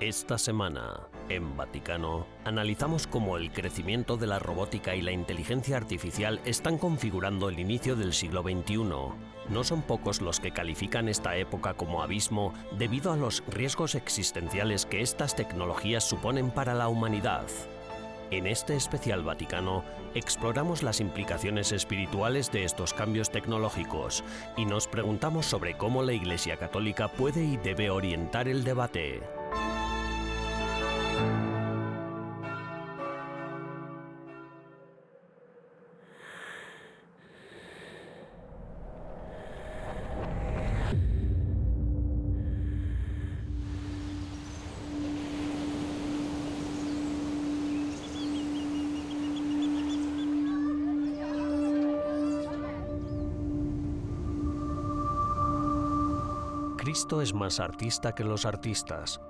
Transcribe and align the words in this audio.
Esta 0.00 0.38
semana, 0.38 1.00
en 1.28 1.56
Vaticano, 1.56 2.24
analizamos 2.44 3.08
cómo 3.08 3.36
el 3.36 3.50
crecimiento 3.50 4.16
de 4.16 4.28
la 4.28 4.38
robótica 4.38 4.94
y 4.94 5.02
la 5.02 5.10
inteligencia 5.10 5.76
artificial 5.76 6.40
están 6.44 6.78
configurando 6.78 7.48
el 7.48 7.58
inicio 7.58 7.96
del 7.96 8.12
siglo 8.12 8.42
XXI. 8.44 8.76
No 8.78 9.64
son 9.64 9.82
pocos 9.82 10.20
los 10.20 10.38
que 10.38 10.52
califican 10.52 11.08
esta 11.08 11.34
época 11.34 11.74
como 11.74 12.00
abismo 12.00 12.54
debido 12.78 13.12
a 13.12 13.16
los 13.16 13.42
riesgos 13.48 13.96
existenciales 13.96 14.86
que 14.86 15.00
estas 15.00 15.34
tecnologías 15.34 16.04
suponen 16.08 16.52
para 16.52 16.74
la 16.74 16.86
humanidad. 16.86 17.46
En 18.30 18.46
este 18.46 18.76
especial 18.76 19.24
Vaticano 19.24 19.82
exploramos 20.14 20.84
las 20.84 21.00
implicaciones 21.00 21.72
espirituales 21.72 22.52
de 22.52 22.62
estos 22.62 22.94
cambios 22.94 23.30
tecnológicos 23.30 24.22
y 24.56 24.64
nos 24.64 24.86
preguntamos 24.86 25.46
sobre 25.46 25.76
cómo 25.76 26.04
la 26.04 26.12
Iglesia 26.12 26.56
Católica 26.56 27.08
puede 27.08 27.42
y 27.42 27.56
debe 27.56 27.90
orientar 27.90 28.46
el 28.46 28.62
debate. 28.62 29.37
Más 57.38 57.60
artista 57.60 58.14
que 58.14 58.24
los 58.24 58.44
artistas. 58.44 59.20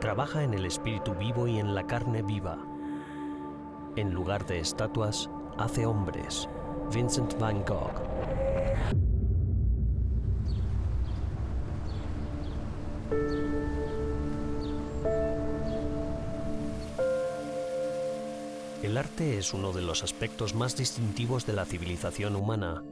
Trabaja 0.00 0.44
en 0.44 0.54
el 0.54 0.66
espíritu 0.66 1.14
vivo 1.14 1.48
y 1.48 1.58
en 1.58 1.74
la 1.74 1.86
carne 1.86 2.22
viva. 2.22 2.58
En 3.96 4.12
lugar 4.12 4.46
de 4.46 4.60
estatuas, 4.60 5.28
hace 5.56 5.86
hombres. 5.86 6.48
Vincent 6.92 7.36
van 7.38 7.64
Gogh. 7.64 7.90
El 18.82 18.96
arte 18.96 19.38
es 19.38 19.52
uno 19.52 19.72
de 19.72 19.82
los 19.82 20.04
aspectos 20.04 20.54
más 20.54 20.76
distintivos 20.76 21.44
de 21.46 21.54
la 21.54 21.64
civilización 21.64 22.36
humana 22.36 22.82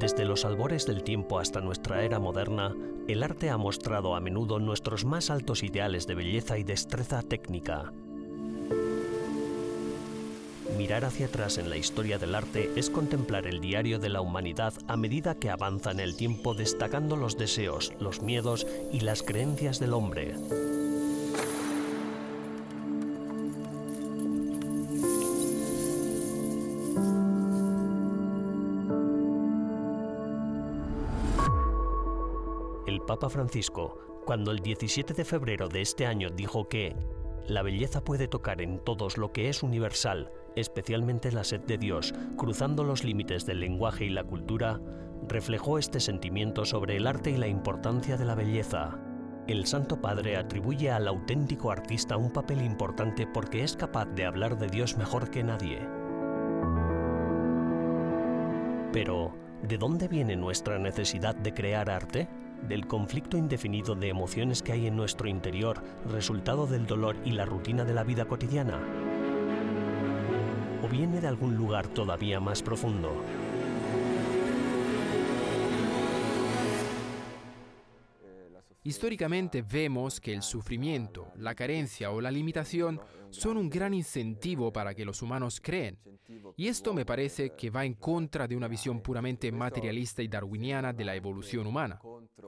desde 0.00 0.24
los 0.24 0.46
albores 0.46 0.86
del 0.86 1.04
tiempo 1.04 1.38
hasta 1.38 1.60
nuestra 1.60 2.02
era 2.02 2.18
moderna, 2.18 2.74
el 3.06 3.22
arte 3.22 3.50
ha 3.50 3.58
mostrado 3.58 4.16
a 4.16 4.20
menudo 4.20 4.58
nuestros 4.58 5.04
más 5.04 5.28
altos 5.28 5.62
ideales 5.62 6.06
de 6.06 6.14
belleza 6.14 6.56
y 6.56 6.64
destreza 6.64 7.22
técnica. 7.22 7.92
Mirar 10.78 11.04
hacia 11.04 11.26
atrás 11.26 11.58
en 11.58 11.68
la 11.68 11.76
historia 11.76 12.18
del 12.18 12.34
arte 12.34 12.70
es 12.76 12.88
contemplar 12.88 13.46
el 13.46 13.60
diario 13.60 13.98
de 13.98 14.08
la 14.08 14.22
humanidad 14.22 14.72
a 14.88 14.96
medida 14.96 15.34
que 15.34 15.50
avanza 15.50 15.90
en 15.90 16.00
el 16.00 16.16
tiempo 16.16 16.54
destacando 16.54 17.16
los 17.16 17.36
deseos, 17.36 17.92
los 18.00 18.22
miedos 18.22 18.66
y 18.90 19.00
las 19.00 19.22
creencias 19.22 19.80
del 19.80 19.92
hombre. 19.92 20.34
Francisco, 33.28 33.98
cuando 34.24 34.50
el 34.50 34.60
17 34.60 35.12
de 35.12 35.24
febrero 35.24 35.68
de 35.68 35.82
este 35.82 36.06
año 36.06 36.30
dijo 36.30 36.68
que 36.68 36.96
la 37.46 37.62
belleza 37.62 38.04
puede 38.04 38.28
tocar 38.28 38.62
en 38.62 38.78
todos 38.78 39.18
lo 39.18 39.32
que 39.32 39.48
es 39.48 39.62
universal, 39.62 40.30
especialmente 40.56 41.32
la 41.32 41.44
sed 41.44 41.60
de 41.62 41.78
Dios, 41.78 42.14
cruzando 42.36 42.84
los 42.84 43.04
límites 43.04 43.44
del 43.46 43.60
lenguaje 43.60 44.04
y 44.04 44.10
la 44.10 44.24
cultura, 44.24 44.80
reflejó 45.28 45.78
este 45.78 46.00
sentimiento 46.00 46.64
sobre 46.64 46.96
el 46.96 47.06
arte 47.06 47.30
y 47.30 47.36
la 47.36 47.48
importancia 47.48 48.16
de 48.16 48.24
la 48.24 48.34
belleza. 48.34 48.98
El 49.46 49.66
Santo 49.66 50.00
Padre 50.00 50.36
atribuye 50.36 50.90
al 50.90 51.08
auténtico 51.08 51.72
artista 51.72 52.16
un 52.16 52.32
papel 52.32 52.62
importante 52.62 53.26
porque 53.26 53.64
es 53.64 53.76
capaz 53.76 54.06
de 54.06 54.24
hablar 54.24 54.58
de 54.58 54.68
Dios 54.68 54.96
mejor 54.96 55.30
que 55.30 55.42
nadie. 55.42 55.80
Pero, 58.92 59.32
¿de 59.62 59.78
dónde 59.78 60.08
viene 60.08 60.36
nuestra 60.36 60.78
necesidad 60.78 61.34
de 61.34 61.52
crear 61.52 61.90
arte? 61.90 62.28
Del 62.68 62.86
conflicto 62.86 63.36
indefinido 63.36 63.94
de 63.94 64.08
emociones 64.08 64.62
que 64.62 64.72
hay 64.72 64.86
en 64.86 64.96
nuestro 64.96 65.28
interior, 65.28 65.82
resultado 66.10 66.66
del 66.66 66.86
dolor 66.86 67.16
y 67.24 67.32
la 67.32 67.44
rutina 67.44 67.84
de 67.84 67.94
la 67.94 68.04
vida 68.04 68.26
cotidiana? 68.26 68.78
¿O 70.82 70.88
viene 70.88 71.20
de 71.20 71.28
algún 71.28 71.56
lugar 71.56 71.88
todavía 71.88 72.40
más 72.40 72.62
profundo? 72.62 73.12
Históricamente 78.82 79.62
vemos 79.62 80.20
que 80.20 80.32
el 80.32 80.42
sufrimiento, 80.42 81.30
la 81.36 81.54
carencia 81.54 82.10
o 82.10 82.20
la 82.20 82.30
limitación 82.30 82.98
son 83.28 83.58
un 83.58 83.68
gran 83.68 83.92
incentivo 83.92 84.72
para 84.72 84.94
que 84.94 85.04
los 85.04 85.20
humanos 85.20 85.60
creen. 85.62 85.98
Y 86.56 86.68
esto 86.68 86.94
me 86.94 87.04
parece 87.04 87.54
que 87.56 87.68
va 87.68 87.84
en 87.84 87.94
contra 87.94 88.48
de 88.48 88.56
una 88.56 88.68
visión 88.68 89.02
puramente 89.02 89.52
materialista 89.52 90.22
y 90.22 90.28
darwiniana 90.28 90.94
de 90.94 91.04
la 91.04 91.14
evolución 91.14 91.66
humana. 91.66 92.00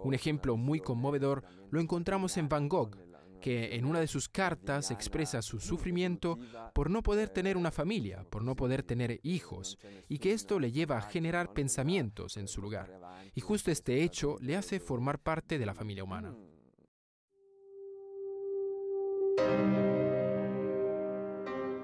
Un 0.03 0.15
ejemplo 0.15 0.57
muy 0.57 0.81
conmovedor 0.81 1.45
lo 1.71 1.81
encontramos 1.81 2.37
en 2.39 2.49
Van 2.49 2.69
Gogh, 2.69 2.97
que 3.43 3.75
en 3.77 3.85
una 3.85 4.01
de 4.01 4.07
sus 4.07 4.31
cartas 4.31 4.91
expresa 4.91 5.43
su 5.43 5.61
sufrimiento 5.61 6.39
por 6.73 6.89
no 6.89 7.03
poder 7.03 7.29
tener 7.29 7.59
una 7.59 7.71
familia, 7.71 8.25
por 8.31 8.43
no 8.43 8.57
poder 8.57 8.83
tener 8.83 9.21
hijos, 9.23 9.79
y 10.09 10.19
que 10.19 10.33
esto 10.33 10.59
le 10.59 10.73
lleva 10.73 10.97
a 10.97 11.03
generar 11.03 11.53
pensamientos 11.53 12.39
en 12.39 12.49
su 12.49 12.63
lugar. 12.63 12.99
Y 13.35 13.43
justo 13.43 13.71
este 13.71 14.03
hecho 14.03 14.39
le 14.41 14.57
hace 14.57 14.81
formar 14.81 15.19
parte 15.19 15.59
de 15.59 15.67
la 15.67 15.75
familia 15.75 16.05
humana. 16.05 16.35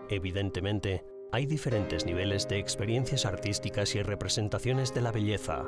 Evidentemente, 0.09 1.05
hay 1.33 1.45
diferentes 1.45 2.07
niveles 2.07 2.49
de 2.49 2.59
experiencias 2.59 3.27
artísticas 3.27 3.95
y 3.95 4.03
representaciones 4.03 4.95
de 4.95 5.03
la 5.03 5.13
belleza. 5.13 5.67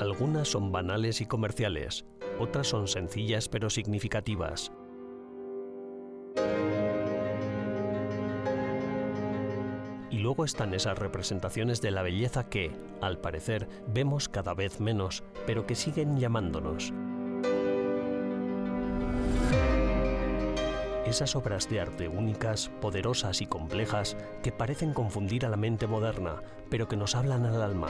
Algunas 0.00 0.48
son 0.48 0.72
banales 0.72 1.20
y 1.20 1.26
comerciales, 1.26 2.06
otras 2.40 2.68
son 2.68 2.88
sencillas 2.88 3.48
pero 3.48 3.70
significativas. 3.70 4.72
Y 10.10 10.18
luego 10.18 10.44
están 10.44 10.74
esas 10.74 10.98
representaciones 10.98 11.80
de 11.80 11.92
la 11.92 12.02
belleza 12.02 12.48
que, 12.48 12.72
al 13.00 13.18
parecer, 13.18 13.68
vemos 13.86 14.28
cada 14.28 14.54
vez 14.54 14.80
menos, 14.80 15.22
pero 15.46 15.66
que 15.66 15.76
siguen 15.76 16.18
llamándonos. 16.18 16.92
Esas 21.06 21.34
obras 21.34 21.68
de 21.68 21.80
arte 21.80 22.08
únicas, 22.08 22.68
poderosas 22.80 23.40
y 23.40 23.46
complejas 23.46 24.16
que 24.42 24.52
parecen 24.52 24.92
confundir 24.92 25.44
a 25.44 25.48
la 25.48 25.56
mente 25.56 25.86
moderna, 25.86 26.42
pero 26.68 26.86
que 26.86 26.96
nos 26.96 27.16
hablan 27.16 27.46
al 27.46 27.62
alma. 27.62 27.88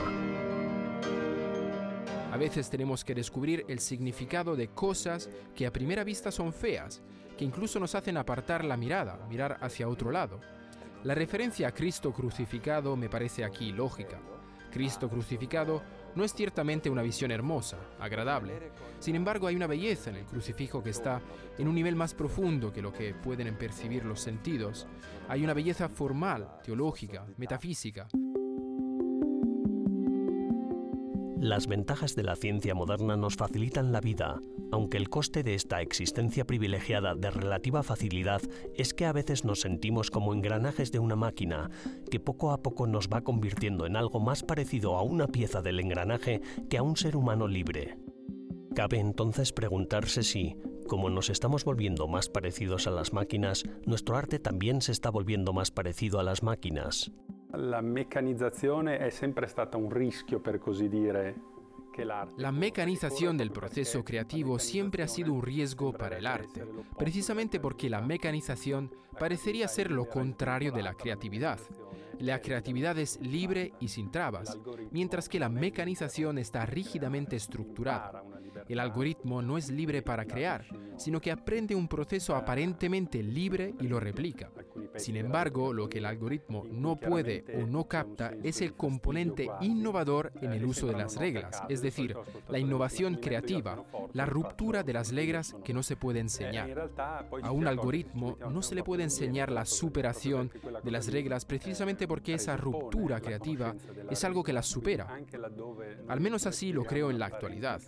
A 2.41 2.49
veces 2.49 2.71
tenemos 2.71 3.05
que 3.05 3.13
descubrir 3.13 3.65
el 3.67 3.77
significado 3.77 4.55
de 4.55 4.69
cosas 4.69 5.29
que 5.55 5.67
a 5.67 5.71
primera 5.71 6.03
vista 6.03 6.31
son 6.31 6.51
feas, 6.51 6.99
que 7.37 7.45
incluso 7.45 7.79
nos 7.79 7.93
hacen 7.93 8.17
apartar 8.17 8.65
la 8.65 8.77
mirada, 8.77 9.27
mirar 9.29 9.59
hacia 9.61 9.87
otro 9.87 10.09
lado. 10.09 10.39
La 11.03 11.13
referencia 11.13 11.67
a 11.67 11.71
Cristo 11.71 12.11
crucificado 12.11 12.95
me 12.95 13.09
parece 13.09 13.43
aquí 13.43 13.71
lógica. 13.71 14.19
Cristo 14.71 15.07
crucificado 15.07 15.83
no 16.15 16.23
es 16.23 16.33
ciertamente 16.33 16.89
una 16.89 17.03
visión 17.03 17.29
hermosa, 17.29 17.77
agradable. 17.99 18.53
Sin 18.97 19.15
embargo, 19.15 19.45
hay 19.45 19.55
una 19.55 19.67
belleza 19.67 20.09
en 20.09 20.15
el 20.15 20.25
crucifijo 20.25 20.81
que 20.81 20.89
está 20.89 21.21
en 21.59 21.67
un 21.67 21.75
nivel 21.75 21.95
más 21.95 22.15
profundo 22.15 22.73
que 22.73 22.81
lo 22.81 22.91
que 22.91 23.13
pueden 23.13 23.55
percibir 23.55 24.03
los 24.03 24.19
sentidos. 24.19 24.87
Hay 25.29 25.43
una 25.43 25.53
belleza 25.53 25.89
formal, 25.89 26.57
teológica, 26.63 27.23
metafísica. 27.37 28.07
Las 31.41 31.65
ventajas 31.65 32.15
de 32.15 32.21
la 32.21 32.35
ciencia 32.35 32.75
moderna 32.75 33.17
nos 33.17 33.35
facilitan 33.35 33.91
la 33.91 33.99
vida, 33.99 34.39
aunque 34.71 34.97
el 34.97 35.09
coste 35.09 35.41
de 35.41 35.55
esta 35.55 35.81
existencia 35.81 36.45
privilegiada 36.45 37.15
de 37.15 37.31
relativa 37.31 37.81
facilidad 37.81 38.43
es 38.75 38.93
que 38.93 39.07
a 39.07 39.11
veces 39.11 39.43
nos 39.43 39.61
sentimos 39.61 40.11
como 40.11 40.35
engranajes 40.35 40.91
de 40.91 40.99
una 40.99 41.15
máquina, 41.15 41.71
que 42.11 42.19
poco 42.19 42.51
a 42.51 42.61
poco 42.61 42.85
nos 42.85 43.09
va 43.09 43.21
convirtiendo 43.21 43.87
en 43.87 43.95
algo 43.95 44.19
más 44.19 44.43
parecido 44.43 44.95
a 44.97 45.01
una 45.01 45.25
pieza 45.25 45.63
del 45.63 45.79
engranaje 45.79 46.41
que 46.69 46.77
a 46.77 46.83
un 46.83 46.95
ser 46.95 47.17
humano 47.17 47.47
libre. 47.47 47.97
Cabe 48.75 48.99
entonces 48.99 49.51
preguntarse 49.51 50.21
si, 50.21 50.57
como 50.87 51.09
nos 51.09 51.31
estamos 51.31 51.65
volviendo 51.65 52.07
más 52.07 52.29
parecidos 52.29 52.85
a 52.85 52.91
las 52.91 53.13
máquinas, 53.13 53.63
nuestro 53.87 54.15
arte 54.15 54.37
también 54.37 54.79
se 54.81 54.91
está 54.91 55.09
volviendo 55.09 55.53
más 55.53 55.71
parecido 55.71 56.19
a 56.19 56.23
las 56.23 56.43
máquinas. 56.43 57.11
La 57.53 57.81
meccanizzazione 57.81 58.97
è 58.97 59.09
sempre 59.09 59.47
stata 59.47 59.77
un 59.77 59.89
rischio, 59.89 60.39
per 60.39 60.57
così 60.59 60.87
dire, 60.87 61.35
La 62.37 62.51
mecanización 62.51 63.35
del 63.35 63.51
proceso 63.51 64.01
creativo 64.01 64.57
siempre 64.57 65.03
ha 65.03 65.07
sido 65.07 65.33
un 65.33 65.41
riesgo 65.41 65.91
para 65.91 66.17
el 66.17 66.25
arte, 66.25 66.65
precisamente 66.97 67.59
porque 67.59 67.89
la 67.89 68.01
mecanización 68.01 68.89
parecería 69.19 69.67
ser 69.67 69.91
lo 69.91 70.07
contrario 70.07 70.71
de 70.71 70.83
la 70.83 70.93
creatividad. 70.93 71.59
La 72.19 72.39
creatividad 72.39 72.97
es 72.97 73.19
libre 73.19 73.73
y 73.79 73.89
sin 73.89 74.09
trabas, 74.09 74.57
mientras 74.91 75.27
que 75.27 75.39
la 75.39 75.49
mecanización 75.49 76.37
está 76.37 76.65
rígidamente 76.65 77.35
estructurada. 77.35 78.23
El 78.67 78.79
algoritmo 78.79 79.41
no 79.41 79.57
es 79.57 79.69
libre 79.69 80.01
para 80.01 80.25
crear, 80.25 80.65
sino 80.97 81.21
que 81.21 81.31
aprende 81.31 81.75
un 81.75 81.87
proceso 81.87 82.35
aparentemente 82.35 83.23
libre 83.23 83.73
y 83.79 83.87
lo 83.87 83.99
replica. 83.99 84.49
Sin 84.95 85.15
embargo, 85.15 85.73
lo 85.73 85.89
que 85.89 85.99
el 85.99 86.05
algoritmo 86.05 86.63
no 86.69 86.99
puede 86.99 87.43
o 87.55 87.65
no 87.65 87.87
capta 87.87 88.33
es 88.43 88.61
el 88.61 88.73
componente 88.73 89.49
innovador 89.61 90.31
en 90.41 90.53
el 90.53 90.65
uso 90.65 90.87
de 90.87 90.93
las 90.93 91.17
reglas, 91.17 91.61
es 91.69 91.81
decir, 91.81 92.15
la 92.49 92.59
innovación 92.59 93.15
creativa, 93.15 93.83
la 94.13 94.25
ruptura 94.25 94.83
de 94.83 94.93
las 94.93 95.13
reglas 95.13 95.55
que 95.63 95.73
no 95.73 95.83
se 95.83 95.95
puede 95.95 96.19
enseñar. 96.19 96.91
A 97.43 97.51
un 97.51 97.67
algoritmo 97.67 98.37
no 98.49 98.61
se 98.61 98.75
le 98.75 98.83
puede 98.83 99.03
enseñar 99.03 99.51
la 99.51 99.65
superación 99.65 100.51
de 100.83 100.91
las 100.91 101.11
reglas 101.11 101.45
precisamente 101.45 102.07
porque 102.07 102.33
esa 102.33 102.57
ruptura 102.57 103.19
creativa 103.19 103.75
es 104.09 104.23
algo 104.23 104.43
que 104.43 104.53
las 104.53 104.67
supera. 104.67 105.19
Al 106.07 106.19
menos 106.19 106.45
así 106.45 106.73
lo 106.73 106.83
creo 106.83 107.09
en 107.09 107.19
la 107.19 107.27
actualidad. 107.27 107.81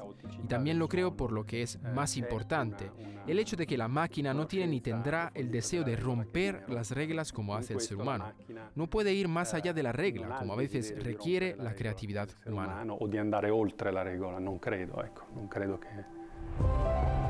Lo 0.72 0.88
creo 0.88 1.16
por 1.16 1.32
lo 1.32 1.46
que 1.46 1.62
es 1.62 1.82
más 1.82 2.18
importante, 2.18 2.92
el 3.28 3.40
hecho 3.40 3.56
de 3.56 3.66
que 3.66 3.78
la 3.78 3.88
máquina 3.88 4.34
no 4.34 4.48
tiene 4.48 4.68
ni 4.68 4.82
tendrá 4.82 5.32
el 5.34 5.52
deseo 5.52 5.84
de 5.84 5.96
romper 5.96 6.64
las 6.68 6.92
reglas 6.92 7.32
como 7.32 7.56
hace 7.56 7.74
el 7.74 7.82
ser 7.82 7.98
humano. 7.98 8.32
No 8.76 8.88
puede 8.88 9.14
ir 9.14 9.28
más 9.28 9.54
allá 9.54 9.74
de 9.74 9.84
la 9.84 9.92
regla, 9.92 10.38
como 10.40 10.54
a 10.54 10.58
veces 10.58 10.94
requiere 11.04 11.56
la 11.58 11.74
creatividad 11.76 12.30
humana. 12.46 12.86
O 13.00 13.08
de 13.08 13.20
andare 13.20 13.52
oltre 13.52 13.92
la 13.92 14.04
regola, 14.04 14.40
non 14.40 14.60
credo, 14.60 15.04
ecco, 15.04 15.26
non 15.36 15.48
credo 15.48 15.80
che... 15.80 17.23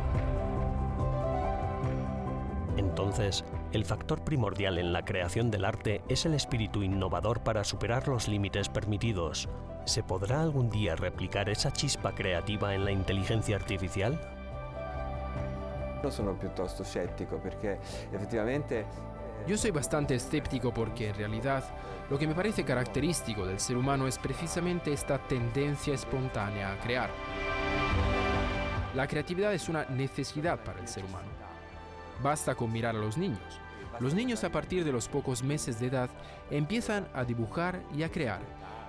Entonces, 2.94 3.44
el 3.72 3.86
factor 3.86 4.24
primordial 4.24 4.78
en 4.78 4.94
la 4.94 5.04
creación 5.04 5.50
del 5.50 5.66
arte 5.66 6.04
es 6.10 6.28
el 6.28 6.36
espíritu 6.36 6.84
innovador 6.84 7.42
para 7.42 7.64
superar 7.64 8.08
los 8.08 8.28
límites 8.28 8.70
permitidos. 8.70 9.50
¿Se 9.86 10.04
podrá 10.04 10.44
algún 10.44 10.70
día 10.70 10.96
replicar 10.96 11.50
esa 11.50 11.74
chispa 11.74 12.14
creativa 12.14 12.76
en 12.76 12.86
la 12.86 12.92
inteligencia 12.92 13.56
artificial? 13.56 14.22
Effettivamente 18.14 18.86
Yo 19.48 19.58
soy 19.58 19.72
bastante 19.72 20.14
escéptico 20.14 20.72
porque 20.72 21.10
en 21.10 21.16
realidad 21.16 21.64
lo 22.12 22.20
que 22.20 22.28
me 22.28 22.36
parece 22.36 22.64
característico 22.64 23.44
del 23.44 23.60
ser 23.60 23.76
humano 23.76 24.06
es 24.06 24.20
precisamente 24.20 24.94
esta 24.94 25.18
tendencia 25.18 25.96
espontánea 25.96 26.74
a 26.74 26.78
crear. 26.78 27.10
La 28.94 29.08
creatividad 29.08 29.52
es 29.52 29.68
una 29.68 29.84
necesidad 29.86 30.64
para 30.64 30.80
el 30.80 30.88
ser 30.88 31.04
humano. 31.06 31.43
Basta 32.22 32.56
con 32.56 32.72
mirar 32.72 32.96
a 32.96 33.00
los 33.00 33.18
niños. 33.18 33.40
Los 34.00 34.14
niños 34.14 34.44
a 34.44 34.52
partir 34.52 34.84
de 34.84 34.92
los 34.92 35.08
pocos 35.08 35.44
meses 35.44 35.80
de 35.80 35.88
edad 35.88 36.10
empiezan 36.50 37.08
a 37.14 37.24
dibujar 37.24 37.82
y 37.96 38.04
a 38.04 38.10
crear. 38.10 38.42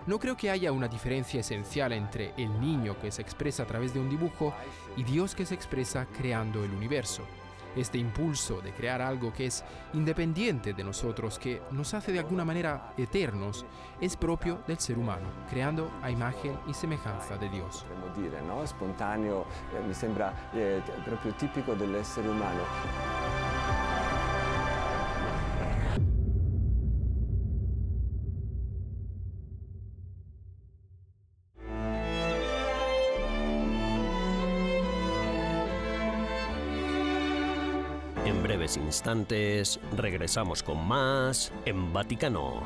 No 0.06 0.19
creo 0.19 0.37
que 0.37 0.50
haya 0.50 0.73
una 0.73 0.88
diferencia 0.88 1.41
esencial 1.41 1.93
entre 1.93 2.35
el 2.37 2.61
niño 2.61 2.99
que 3.00 3.11
se 3.11 3.23
expresa 3.23 3.62
a 3.62 3.67
través 3.67 3.94
de 3.94 4.00
un 4.00 4.11
dibujo 4.11 4.55
y 4.97 5.05
Dios 5.05 5.35
que 5.35 5.47
se 5.47 5.55
expresa 5.55 6.06
creando 6.19 6.62
el 6.65 6.71
universo. 6.73 7.23
Este 7.76 7.99
impulso 7.99 8.61
de 8.61 8.73
crear 8.73 9.03
algo 9.03 9.32
que 9.32 9.47
es 9.47 9.65
independiente 9.93 10.73
de 10.73 10.85
nosotros, 10.85 11.38
que 11.38 11.62
nos 11.71 11.94
hace 11.94 12.12
de 12.12 12.19
alguna 12.19 12.44
manera 12.44 12.93
eternos, 12.97 13.67
es 14.00 14.17
propio 14.17 14.61
del 14.67 14.79
ser 14.79 14.99
humano, 14.99 15.29
creando 15.50 15.91
a 16.03 16.11
imagen 16.11 16.59
y 16.67 16.75
semejanza 16.75 17.37
de 17.37 17.49
Dios. 17.49 17.85
no? 18.47 18.67
Spontaneo, 18.67 19.43
eh, 19.43 19.87
mi 19.87 19.94
sembra 19.94 20.50
eh, 20.55 20.81
proprio 21.05 21.35
tipico 21.35 21.75
dell'essere 21.75 22.29
umano. 22.29 22.62
En 23.21 23.24
instantes 38.76 39.79
regresamos 39.97 40.62
con 40.62 40.87
más 40.87 41.53
en 41.65 41.93
Vaticano. 41.93 42.62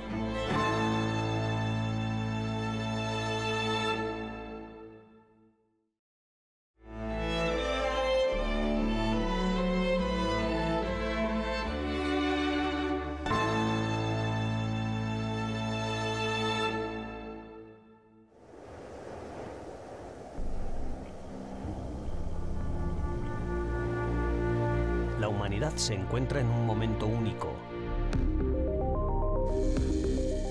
Se 25.88 25.94
encuentra 25.94 26.40
en 26.42 26.50
un 26.50 26.66
momento 26.66 27.06
único. 27.06 27.48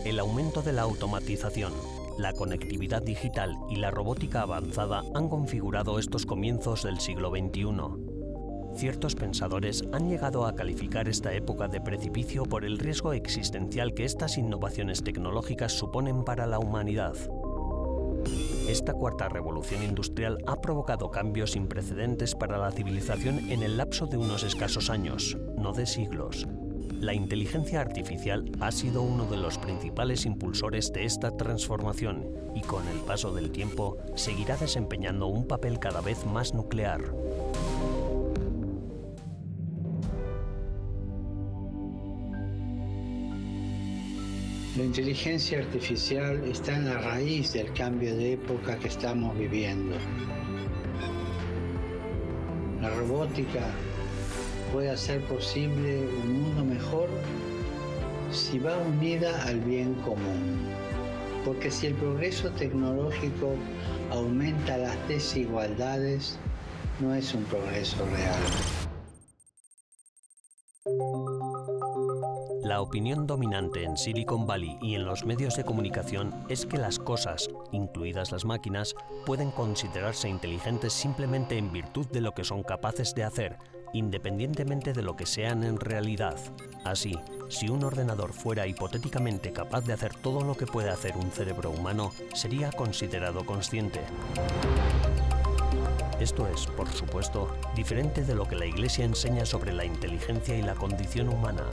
El 0.03 0.17
aumento 0.17 0.63
de 0.63 0.73
la 0.73 0.81
automatización, 0.81 1.73
la 2.17 2.33
conectividad 2.33 3.03
digital 3.03 3.55
y 3.69 3.75
la 3.75 3.91
robótica 3.91 4.41
avanzada 4.41 5.03
han 5.13 5.29
configurado 5.29 5.99
estos 5.99 6.25
comienzos 6.25 6.81
del 6.81 6.99
siglo 6.99 7.29
XXI. 7.29 8.77
Ciertos 8.77 9.13
pensadores 9.13 9.83
han 9.93 10.09
llegado 10.09 10.47
a 10.47 10.55
calificar 10.55 11.07
esta 11.07 11.31
época 11.33 11.67
de 11.67 11.81
precipicio 11.81 12.41
por 12.45 12.65
el 12.65 12.79
riesgo 12.79 13.13
existencial 13.13 13.93
que 13.93 14.05
estas 14.05 14.39
innovaciones 14.39 15.03
tecnológicas 15.03 15.71
suponen 15.71 16.23
para 16.23 16.47
la 16.47 16.57
humanidad. 16.57 17.15
Esta 18.67 18.93
cuarta 18.93 19.29
revolución 19.29 19.81
industrial 19.81 20.39
ha 20.45 20.59
provocado 20.59 21.09
cambios 21.09 21.51
sin 21.51 21.67
precedentes 21.67 22.35
para 22.35 22.57
la 22.57 22.69
civilización 22.69 23.49
en 23.49 23.63
el 23.63 23.77
lapso 23.77 24.07
de 24.07 24.17
unos 24.17 24.43
escasos 24.43 24.89
años, 24.89 25.37
no 25.57 25.71
de 25.71 25.85
siglos. 25.85 26.45
La 26.99 27.13
inteligencia 27.13 27.79
artificial 27.79 28.51
ha 28.59 28.73
sido 28.73 29.03
uno 29.03 29.25
de 29.25 29.37
los 29.37 29.57
principales 29.57 30.25
impulsores 30.25 30.91
de 30.91 31.05
esta 31.05 31.31
transformación 31.37 32.25
y 32.55 32.61
con 32.61 32.85
el 32.89 32.97
paso 32.99 33.33
del 33.33 33.51
tiempo 33.51 33.99
seguirá 34.15 34.57
desempeñando 34.57 35.27
un 35.27 35.47
papel 35.47 35.79
cada 35.79 36.01
vez 36.01 36.25
más 36.25 36.53
nuclear. 36.53 37.01
La 44.77 44.83
inteligencia 44.83 45.57
artificial 45.57 46.43
está 46.43 46.75
en 46.75 46.85
la 46.85 46.99
raíz 46.99 47.51
del 47.53 47.73
cambio 47.73 48.15
de 48.15 48.33
época 48.33 48.77
que 48.77 48.89
estamos 48.89 49.35
viviendo. 49.35 49.95
La 52.79 52.91
robótica 52.91 53.71
puede 54.71 54.91
hacer 54.91 55.21
posible 55.21 56.07
un 56.23 56.43
mundo 56.43 56.63
mejor 56.63 57.09
si 58.31 58.59
va 58.59 58.77
unida 58.77 59.43
al 59.45 59.61
bien 59.61 59.95
común. 59.95 60.69
Porque 61.43 61.71
si 61.71 61.87
el 61.87 61.95
progreso 61.95 62.51
tecnológico 62.51 63.55
aumenta 64.11 64.77
las 64.77 65.07
desigualdades, 65.07 66.37
no 66.99 67.15
es 67.15 67.33
un 67.33 67.43
progreso 67.45 68.05
real. 68.11 68.43
La 72.67 72.81
opinión 72.81 73.25
dominante 73.25 73.85
en 73.85 73.95
Silicon 73.95 74.45
Valley 74.45 74.77
y 74.81 74.95
en 74.95 75.05
los 75.05 75.23
medios 75.23 75.55
de 75.55 75.63
comunicación 75.63 76.35
es 76.49 76.65
que 76.65 76.75
las 76.75 76.99
cosas, 76.99 77.49
incluidas 77.71 78.33
las 78.33 78.43
máquinas, 78.43 78.93
pueden 79.25 79.51
considerarse 79.51 80.27
inteligentes 80.27 80.91
simplemente 80.91 81.57
en 81.57 81.71
virtud 81.71 82.07
de 82.07 82.19
lo 82.19 82.33
que 82.33 82.43
son 82.43 82.63
capaces 82.63 83.15
de 83.15 83.23
hacer, 83.23 83.57
independientemente 83.93 84.91
de 84.91 85.01
lo 85.01 85.15
que 85.15 85.25
sean 85.25 85.63
en 85.63 85.79
realidad. 85.79 86.37
Así, 86.83 87.17
si 87.47 87.69
un 87.69 87.85
ordenador 87.85 88.33
fuera 88.33 88.67
hipotéticamente 88.67 89.53
capaz 89.53 89.85
de 89.85 89.93
hacer 89.93 90.13
todo 90.15 90.41
lo 90.41 90.53
que 90.55 90.67
puede 90.67 90.89
hacer 90.89 91.15
un 91.15 91.31
cerebro 91.31 91.71
humano, 91.71 92.11
sería 92.33 92.73
considerado 92.73 93.45
consciente. 93.45 94.01
Esto 96.19 96.45
es, 96.49 96.67
por 96.67 96.89
supuesto, 96.89 97.47
diferente 97.77 98.25
de 98.25 98.35
lo 98.35 98.45
que 98.45 98.57
la 98.57 98.65
Iglesia 98.65 99.05
enseña 99.05 99.45
sobre 99.45 99.71
la 99.71 99.85
inteligencia 99.85 100.57
y 100.57 100.63
la 100.63 100.75
condición 100.75 101.29
humana. 101.29 101.63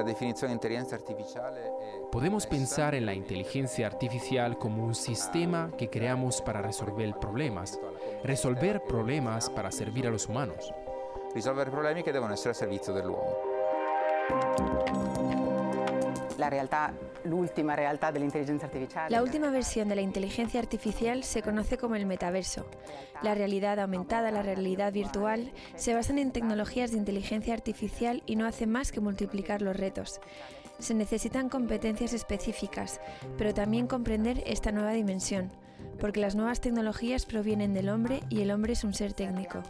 La 0.00 0.06
definizione 0.06 0.48
di 0.48 0.54
intelligenza 0.54 0.94
artificiale 0.94 1.60
è 1.60 2.08
Podemos 2.10 2.46
pensar 2.46 2.94
en 2.94 3.04
la 3.04 3.12
inteligencia 3.12 3.86
artificial 3.86 4.56
como 4.56 4.82
un 4.82 4.94
sistema 4.94 5.70
que 5.76 5.90
creamos 5.90 6.40
para 6.40 6.62
resolver 6.62 7.14
problemas, 7.18 7.78
resolver 8.24 8.82
problemas 8.82 9.50
para 9.50 9.70
servir 9.70 10.06
a 10.06 10.10
los 10.10 10.26
humanos. 10.26 10.72
risolvere 11.34 11.68
problemi 11.68 12.02
che 12.02 12.12
devono 12.12 12.32
essere 12.32 12.52
a 12.52 12.54
servizio 12.54 12.94
dell'uomo. 12.94 15.09
La 16.40 17.34
última 17.34 17.76
realtà 17.76 18.10
dell'intelligenza 18.12 18.66
artificiale. 18.66 19.10
La 19.10 19.22
última 19.22 19.50
versión 19.50 19.88
de 19.88 19.94
la 19.94 20.00
inteligencia 20.00 20.58
artificial 20.58 21.22
se 21.24 21.42
conoce 21.42 21.76
como 21.76 21.96
el 21.96 22.06
metaverso. 22.06 22.66
La 23.22 23.34
realidad 23.34 23.78
aumentada, 23.78 24.30
la 24.30 24.42
realidad 24.42 24.92
virtual, 24.92 25.52
se 25.76 25.94
basan 25.94 26.18
en 26.18 26.32
tecnologías 26.32 26.92
de 26.92 26.98
inteligencia 26.98 27.54
artificial 27.54 28.22
y 28.26 28.36
no 28.36 28.46
hacen 28.46 28.70
más 28.70 28.92
que 28.92 29.00
multiplicar 29.00 29.62
los 29.62 29.76
retos. 29.76 30.20
Se 30.78 30.94
necesitan 30.94 31.50
competencias 31.50 32.14
específicas, 32.14 33.00
pero 33.36 33.52
también 33.52 33.86
comprender 33.86 34.42
esta 34.46 34.72
nueva 34.72 34.92
dimensión, 34.92 35.50
porque 36.00 36.20
las 36.20 36.34
nuevas 36.34 36.60
tecnologías 36.60 37.26
provienen 37.26 37.74
del 37.74 37.90
hombre 37.90 38.20
y 38.30 38.40
el 38.40 38.50
hombre 38.50 38.72
es 38.72 38.84
un 38.84 38.94
ser 38.94 39.12
técnico. 39.12 39.62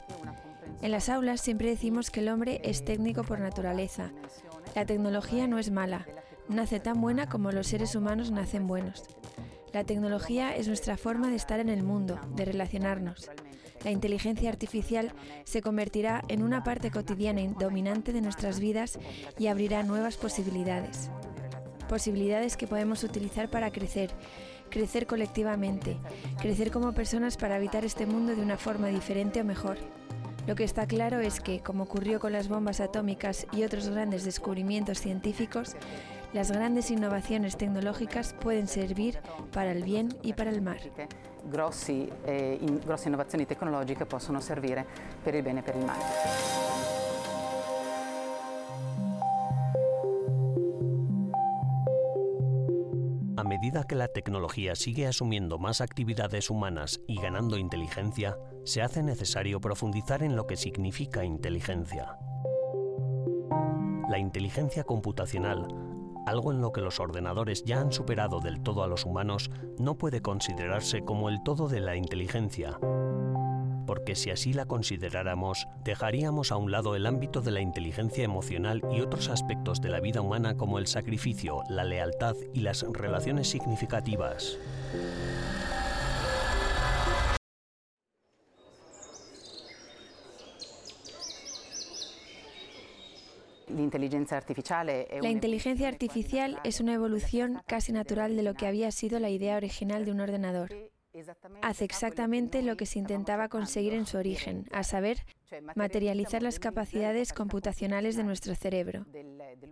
En 0.83 0.93
las 0.93 1.09
aulas 1.09 1.41
siempre 1.41 1.69
decimos 1.69 2.11
que 2.11 2.21
el 2.21 2.29
hombre 2.29 2.61
es 2.65 2.85
técnico 2.85 3.25
por 3.25 3.41
naturaleza. 3.41 4.13
La 4.75 4.87
tecnología 4.87 5.47
no 5.47 5.59
es 5.59 5.71
mala, 5.71 6.07
nace 6.51 6.81
tan 6.81 7.01
buena 7.01 7.29
como 7.29 7.53
los 7.53 7.69
seres 7.69 7.95
humanos 7.95 8.31
nacen 8.31 8.67
buenos. 8.67 9.05
La 9.73 9.85
tecnología 9.85 10.55
es 10.57 10.67
nuestra 10.67 10.97
forma 10.97 11.31
de 11.31 11.37
estar 11.37 11.61
en 11.61 11.69
el 11.69 11.83
mundo, 11.83 12.19
de 12.35 12.45
relacionarnos. 12.45 13.31
La 13.85 13.93
inteligencia 13.93 14.51
artificial 14.51 15.13
se 15.45 15.63
convertirá 15.63 16.23
en 16.29 16.43
una 16.43 16.65
parte 16.65 16.91
cotidiana 16.91 17.41
y 17.41 17.49
dominante 17.49 18.13
de 18.13 18.21
nuestras 18.21 18.61
vidas 18.61 18.99
y 19.39 19.47
abrirá 19.47 19.83
nuevas 19.85 20.17
posibilidades. 20.17 21.11
Posibilidades 21.89 22.57
que 22.57 22.67
podemos 22.67 23.05
utilizar 23.05 23.49
para 23.49 23.71
crecer, 23.71 24.11
crecer 24.71 25.07
colectivamente, 25.07 25.97
crecer 26.41 26.71
como 26.71 26.93
personas 26.93 27.37
para 27.37 27.57
habitar 27.57 27.85
este 27.85 28.07
mundo 28.07 28.35
de 28.35 28.43
una 28.43 28.59
forma 28.59 28.89
diferente 28.89 29.41
o 29.41 29.45
mejor. 29.45 29.79
Lo 30.47 30.57
que 30.57 30.65
está 30.65 30.87
claro 30.87 31.21
es 31.21 31.41
que, 31.41 31.61
como 31.61 31.85
ocurrió 31.85 32.19
con 32.19 32.33
las 32.33 32.49
bombas 32.49 32.81
atómicas 32.81 33.47
y 33.53 33.63
otros 33.63 33.89
grandes 33.89 34.25
descubrimientos 34.25 34.99
científicos, 34.99 35.77
las 36.33 36.51
grandes 36.53 36.91
innovaciones 36.91 37.57
tecnológicas 37.57 38.35
pueden 38.35 38.69
servir 38.69 39.19
para 39.53 39.73
el 39.73 39.83
bien 39.83 40.09
y 40.23 40.33
para 40.33 40.51
el 40.51 40.63
mal. 40.63 40.79
Grossi, 41.45 42.09
eh, 42.27 42.59
in, 42.61 42.81
grosse 42.85 43.09
innovazioni 43.09 43.47
tecnologiche 43.47 44.07
possono 44.07 44.41
servire 44.41 44.87
per 45.23 45.35
il 45.35 45.43
bene 45.43 45.61
e 45.61 45.63
per 45.63 45.77
il 45.77 45.85
male. 45.85 46.05
A 53.37 53.43
medida 53.43 53.85
que 53.85 53.97
la 53.97 54.07
tecnología 54.07 54.77
sigue 54.77 55.07
asumiendo 55.07 55.59
más 55.59 55.81
actividades 55.81 56.51
humanas 56.51 57.01
y 57.09 57.21
ganando 57.21 57.57
inteligencia, 57.57 58.37
se 58.65 58.83
hace 58.83 59.03
necesario 59.03 59.61
profundizar 59.61 60.23
en 60.23 60.37
lo 60.37 60.47
que 60.47 60.57
significa 60.57 61.25
inteligencia. 61.25 62.19
La 64.11 64.19
inteligencia 64.19 64.85
computacional, 64.85 65.90
algo 66.27 66.53
en 66.53 66.61
lo 66.61 66.73
que 66.73 66.81
los 66.81 67.01
ordenadores 67.01 67.65
ya 67.65 67.81
han 67.81 67.93
superado 67.93 68.41
del 68.41 68.63
todo 68.63 68.83
a 68.83 68.89
los 68.89 69.05
humanos, 69.05 69.51
no 69.79 69.97
puede 69.97 70.23
considerarse 70.23 71.03
como 71.03 71.29
el 71.29 71.43
todo 71.43 71.69
de 71.69 71.81
la 71.81 71.97
inteligencia, 71.97 72.79
porque 73.91 74.15
si 74.15 74.31
así 74.31 74.53
la 74.53 74.67
consideráramos, 74.67 75.67
dejaríamos 75.83 76.53
a 76.53 76.57
un 76.57 76.71
lado 76.71 76.95
el 76.95 77.07
ámbito 77.07 77.41
de 77.41 77.51
la 77.51 77.61
inteligencia 77.61 78.23
emocional 78.23 78.83
y 78.93 79.01
otros 79.01 79.29
aspectos 79.29 79.81
de 79.81 79.89
la 79.89 79.99
vida 79.99 80.21
humana 80.21 80.57
como 80.57 80.79
el 80.79 80.87
sacrificio, 80.87 81.63
la 81.69 81.83
lealtad 81.83 82.37
y 82.55 82.61
las 82.61 82.83
relaciones 82.93 83.49
significativas. 83.49 84.59
La 95.23 95.31
inteligencia 95.31 95.89
artificial 95.89 96.61
es 96.65 96.81
una 96.81 96.95
evolución 96.95 97.63
casi 97.67 97.93
natural 97.93 98.37
de 98.37 98.43
lo 98.43 98.55
que 98.55 98.67
había 98.67 98.91
sido 98.91 99.19
la 99.19 99.31
idea 99.31 99.57
original 99.57 100.05
de 100.05 100.13
un 100.13 100.21
ordenador. 100.21 100.71
Hace 101.63 101.85
exactamente 101.85 102.63
lo 102.63 102.77
que 102.77 102.87
se 102.87 102.99
intentaba 103.01 103.49
conseguir 103.49 103.95
en 103.95 104.07
su 104.07 104.17
origen, 104.17 104.67
a 104.71 104.85
saber, 104.85 105.25
materializar 105.75 106.43
las 106.43 106.61
capacidades 106.61 107.33
computacionales 107.33 108.17
de 108.17 108.23
nuestro 108.23 108.55
cerebro. 108.55 109.05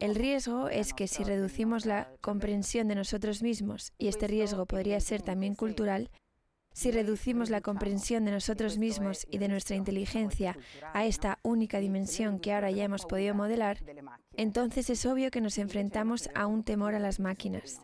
El 0.01 0.17
riesgo 0.17 0.69
es 0.69 0.93
que 0.95 1.07
si 1.07 1.23
reducimos 1.23 1.87
la 1.87 2.11
comprensión 2.21 2.89
de 2.89 2.97
nosotros 2.97 3.43
mismos, 3.43 3.93
y 3.99 4.09
este 4.09 4.27
riesgo 4.27 4.67
podría 4.67 4.99
ser 4.99 5.23
también 5.23 5.55
cultural, 5.55 6.11
si 6.79 6.93
reducimos 6.93 7.51
la 7.51 7.61
comprensión 7.61 8.25
de 8.25 8.31
nosotros 8.31 8.79
mismos 8.79 9.27
y 9.29 9.39
de 9.39 9.49
nuestra 9.49 9.75
inteligencia 9.75 10.57
a 10.95 11.07
esta 11.07 11.41
única 11.43 11.81
dimensión 11.81 12.39
que 12.39 12.53
ahora 12.53 12.71
ya 12.71 12.85
hemos 12.85 13.05
podido 13.05 13.35
modelar, 13.35 13.79
entonces 14.37 14.89
es 14.89 15.05
obvio 15.05 15.33
que 15.33 15.41
nos 15.41 15.59
enfrentamos 15.59 16.31
a 16.37 16.47
un 16.47 16.63
temor 16.63 16.95
a 16.95 17.01
las 17.01 17.19
máquinas. 17.19 17.81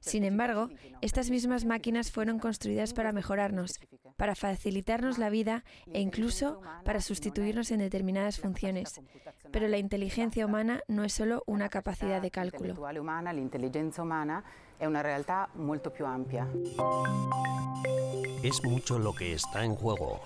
Sin 0.00 0.24
embargo, 0.24 0.70
estas 1.02 1.30
mismas 1.30 1.64
máquinas 1.64 2.10
fueron 2.10 2.40
construidas 2.40 2.94
para 2.94 3.12
mejorarnos, 3.12 3.78
para 4.16 4.34
facilitarnos 4.34 5.18
la 5.18 5.30
vida 5.30 5.64
e 5.92 6.00
incluso 6.00 6.60
para 6.84 7.00
sustituirnos 7.00 7.70
en 7.70 7.80
determinadas 7.80 8.38
funciones. 8.38 9.00
Pero 9.50 9.68
la 9.68 9.78
inteligencia 9.78 10.46
humana 10.46 10.82
no 10.88 11.04
es 11.04 11.12
solo 11.12 11.42
una 11.46 11.68
capacidad 11.68 12.20
de 12.20 12.30
cálculo. 12.30 12.74
La 12.92 13.34
inteligencia 13.34 14.02
humana 14.02 14.44
es 14.78 14.86
una 14.88 15.02
realidad 15.02 15.48
mucho 15.54 15.92
más 16.00 16.14
amplia. 16.14 16.48
Es 18.42 18.64
mucho 18.64 18.98
lo 18.98 19.14
que 19.14 19.32
está 19.32 19.64
en 19.64 19.74
juego. 19.74 20.20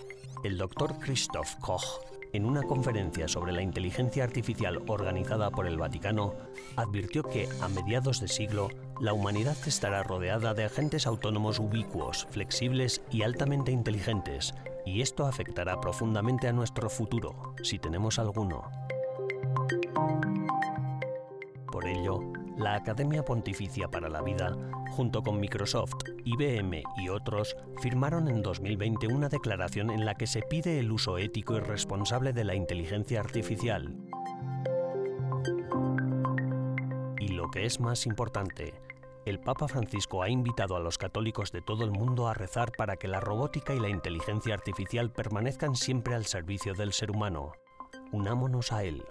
El 0.44 0.58
doctor 0.58 0.98
Christoph 0.98 1.54
Koch, 1.60 1.84
en 2.32 2.44
una 2.44 2.62
conferencia 2.62 3.28
sobre 3.28 3.52
la 3.52 3.62
inteligencia 3.62 4.24
artificial 4.24 4.82
organizada 4.86 5.50
por 5.50 5.66
el 5.66 5.78
Vaticano, 5.78 6.34
advirtió 6.76 7.22
que 7.22 7.48
a 7.60 7.68
mediados 7.68 8.20
de 8.20 8.28
siglo 8.28 8.68
la 9.00 9.12
humanidad 9.12 9.56
estará 9.66 10.02
rodeada 10.02 10.54
de 10.54 10.64
agentes 10.64 11.06
autónomos 11.06 11.58
ubicuos, 11.58 12.26
flexibles 12.30 13.02
y 13.10 13.22
altamente 13.22 13.72
inteligentes, 13.72 14.54
y 14.84 15.02
esto 15.02 15.26
afectará 15.26 15.80
profundamente 15.80 16.48
a 16.48 16.52
nuestro 16.52 16.88
futuro, 16.88 17.54
si 17.62 17.78
tenemos 17.78 18.18
alguno. 18.18 18.70
Por 21.70 21.86
ello, 21.86 22.20
la 22.56 22.74
Academia 22.74 23.22
Pontificia 23.22 23.88
para 23.88 24.08
la 24.08 24.22
Vida, 24.22 24.56
junto 24.90 25.22
con 25.22 25.38
Microsoft, 25.38 25.94
IBM 26.24 26.82
y 26.96 27.08
otros, 27.10 27.54
firmaron 27.82 28.28
en 28.28 28.42
2020 28.42 29.08
una 29.08 29.28
declaración 29.28 29.90
en 29.90 30.06
la 30.06 30.14
que 30.14 30.26
se 30.26 30.40
pide 30.42 30.78
el 30.78 30.90
uso 30.90 31.18
ético 31.18 31.56
y 31.56 31.60
responsable 31.60 32.32
de 32.32 32.44
la 32.44 32.54
inteligencia 32.54 33.20
artificial. 33.20 33.94
Y 37.18 37.28
lo 37.28 37.50
que 37.50 37.66
es 37.66 37.78
más 37.78 38.06
importante, 38.06 38.80
el 39.26 39.38
Papa 39.40 39.68
Francisco 39.68 40.22
ha 40.22 40.30
invitado 40.30 40.76
a 40.76 40.80
los 40.80 40.96
católicos 40.96 41.52
de 41.52 41.60
todo 41.60 41.84
el 41.84 41.90
mundo 41.90 42.28
a 42.28 42.34
rezar 42.34 42.72
para 42.72 42.96
que 42.96 43.08
la 43.08 43.20
robótica 43.20 43.74
y 43.74 43.80
la 43.80 43.88
inteligencia 43.90 44.54
artificial 44.54 45.10
permanezcan 45.10 45.76
siempre 45.76 46.14
al 46.14 46.24
servicio 46.24 46.72
del 46.72 46.92
ser 46.92 47.10
humano. 47.10 47.52
Unámonos 48.12 48.72
a 48.72 48.84
él. 48.84 49.04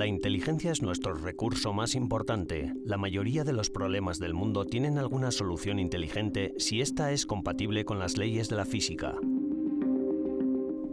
La 0.00 0.06
inteligencia 0.06 0.72
es 0.72 0.80
nuestro 0.80 1.12
recurso 1.12 1.74
más 1.74 1.94
importante. 1.94 2.72
La 2.86 2.96
mayoría 2.96 3.44
de 3.44 3.52
los 3.52 3.68
problemas 3.68 4.18
del 4.18 4.32
mundo 4.32 4.64
tienen 4.64 4.96
alguna 4.96 5.30
solución 5.30 5.78
inteligente 5.78 6.54
si 6.56 6.80
ésta 6.80 7.12
es 7.12 7.26
compatible 7.26 7.84
con 7.84 7.98
las 7.98 8.16
leyes 8.16 8.48
de 8.48 8.56
la 8.56 8.64
física. 8.64 9.14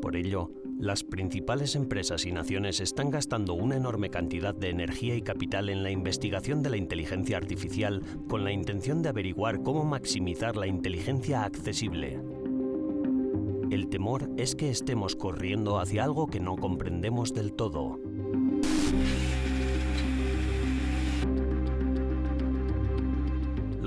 Por 0.01 0.17
ello, 0.17 0.51
las 0.77 1.05
principales 1.05 1.75
empresas 1.75 2.25
y 2.25 2.33
naciones 2.33 2.81
están 2.81 3.09
gastando 3.09 3.53
una 3.53 3.77
enorme 3.77 4.09
cantidad 4.09 4.53
de 4.53 4.71
energía 4.71 5.15
y 5.15 5.21
capital 5.21 5.69
en 5.69 5.83
la 5.83 5.91
investigación 5.91 6.61
de 6.61 6.71
la 6.71 6.75
inteligencia 6.75 7.37
artificial 7.37 8.01
con 8.27 8.43
la 8.43 8.51
intención 8.51 9.01
de 9.03 9.07
averiguar 9.07 9.63
cómo 9.63 9.85
maximizar 9.85 10.57
la 10.57 10.67
inteligencia 10.67 11.45
accesible. 11.45 12.19
El 13.71 13.87
temor 13.87 14.29
es 14.35 14.53
que 14.55 14.69
estemos 14.69 15.15
corriendo 15.15 15.79
hacia 15.79 16.03
algo 16.03 16.27
que 16.27 16.41
no 16.41 16.57
comprendemos 16.57 17.33
del 17.33 17.53
todo. 17.53 18.01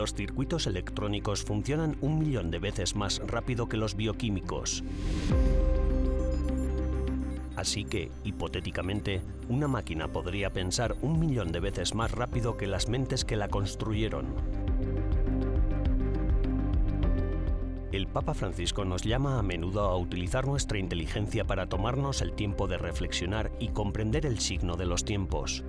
Los 0.00 0.14
circuitos 0.14 0.66
electrónicos 0.66 1.44
funcionan 1.44 1.98
un 2.00 2.18
millón 2.18 2.50
de 2.50 2.58
veces 2.58 2.96
más 2.96 3.18
rápido 3.18 3.68
que 3.68 3.76
los 3.76 3.96
bioquímicos. 3.96 4.82
Así 7.54 7.84
que, 7.84 8.10
hipotéticamente, 8.24 9.20
una 9.50 9.68
máquina 9.68 10.08
podría 10.08 10.54
pensar 10.54 10.96
un 11.02 11.20
millón 11.20 11.52
de 11.52 11.60
veces 11.60 11.94
más 11.94 12.12
rápido 12.12 12.56
que 12.56 12.66
las 12.66 12.88
mentes 12.88 13.26
que 13.26 13.36
la 13.36 13.48
construyeron. 13.48 14.24
El 17.92 18.06
Papa 18.06 18.32
Francisco 18.32 18.86
nos 18.86 19.02
llama 19.02 19.38
a 19.38 19.42
menudo 19.42 19.82
a 19.82 19.98
utilizar 19.98 20.46
nuestra 20.46 20.78
inteligencia 20.78 21.44
para 21.44 21.66
tomarnos 21.66 22.22
el 22.22 22.32
tiempo 22.32 22.68
de 22.68 22.78
reflexionar 22.78 23.52
y 23.60 23.68
comprender 23.68 24.24
el 24.24 24.38
signo 24.38 24.76
de 24.76 24.86
los 24.86 25.04
tiempos. 25.04 25.62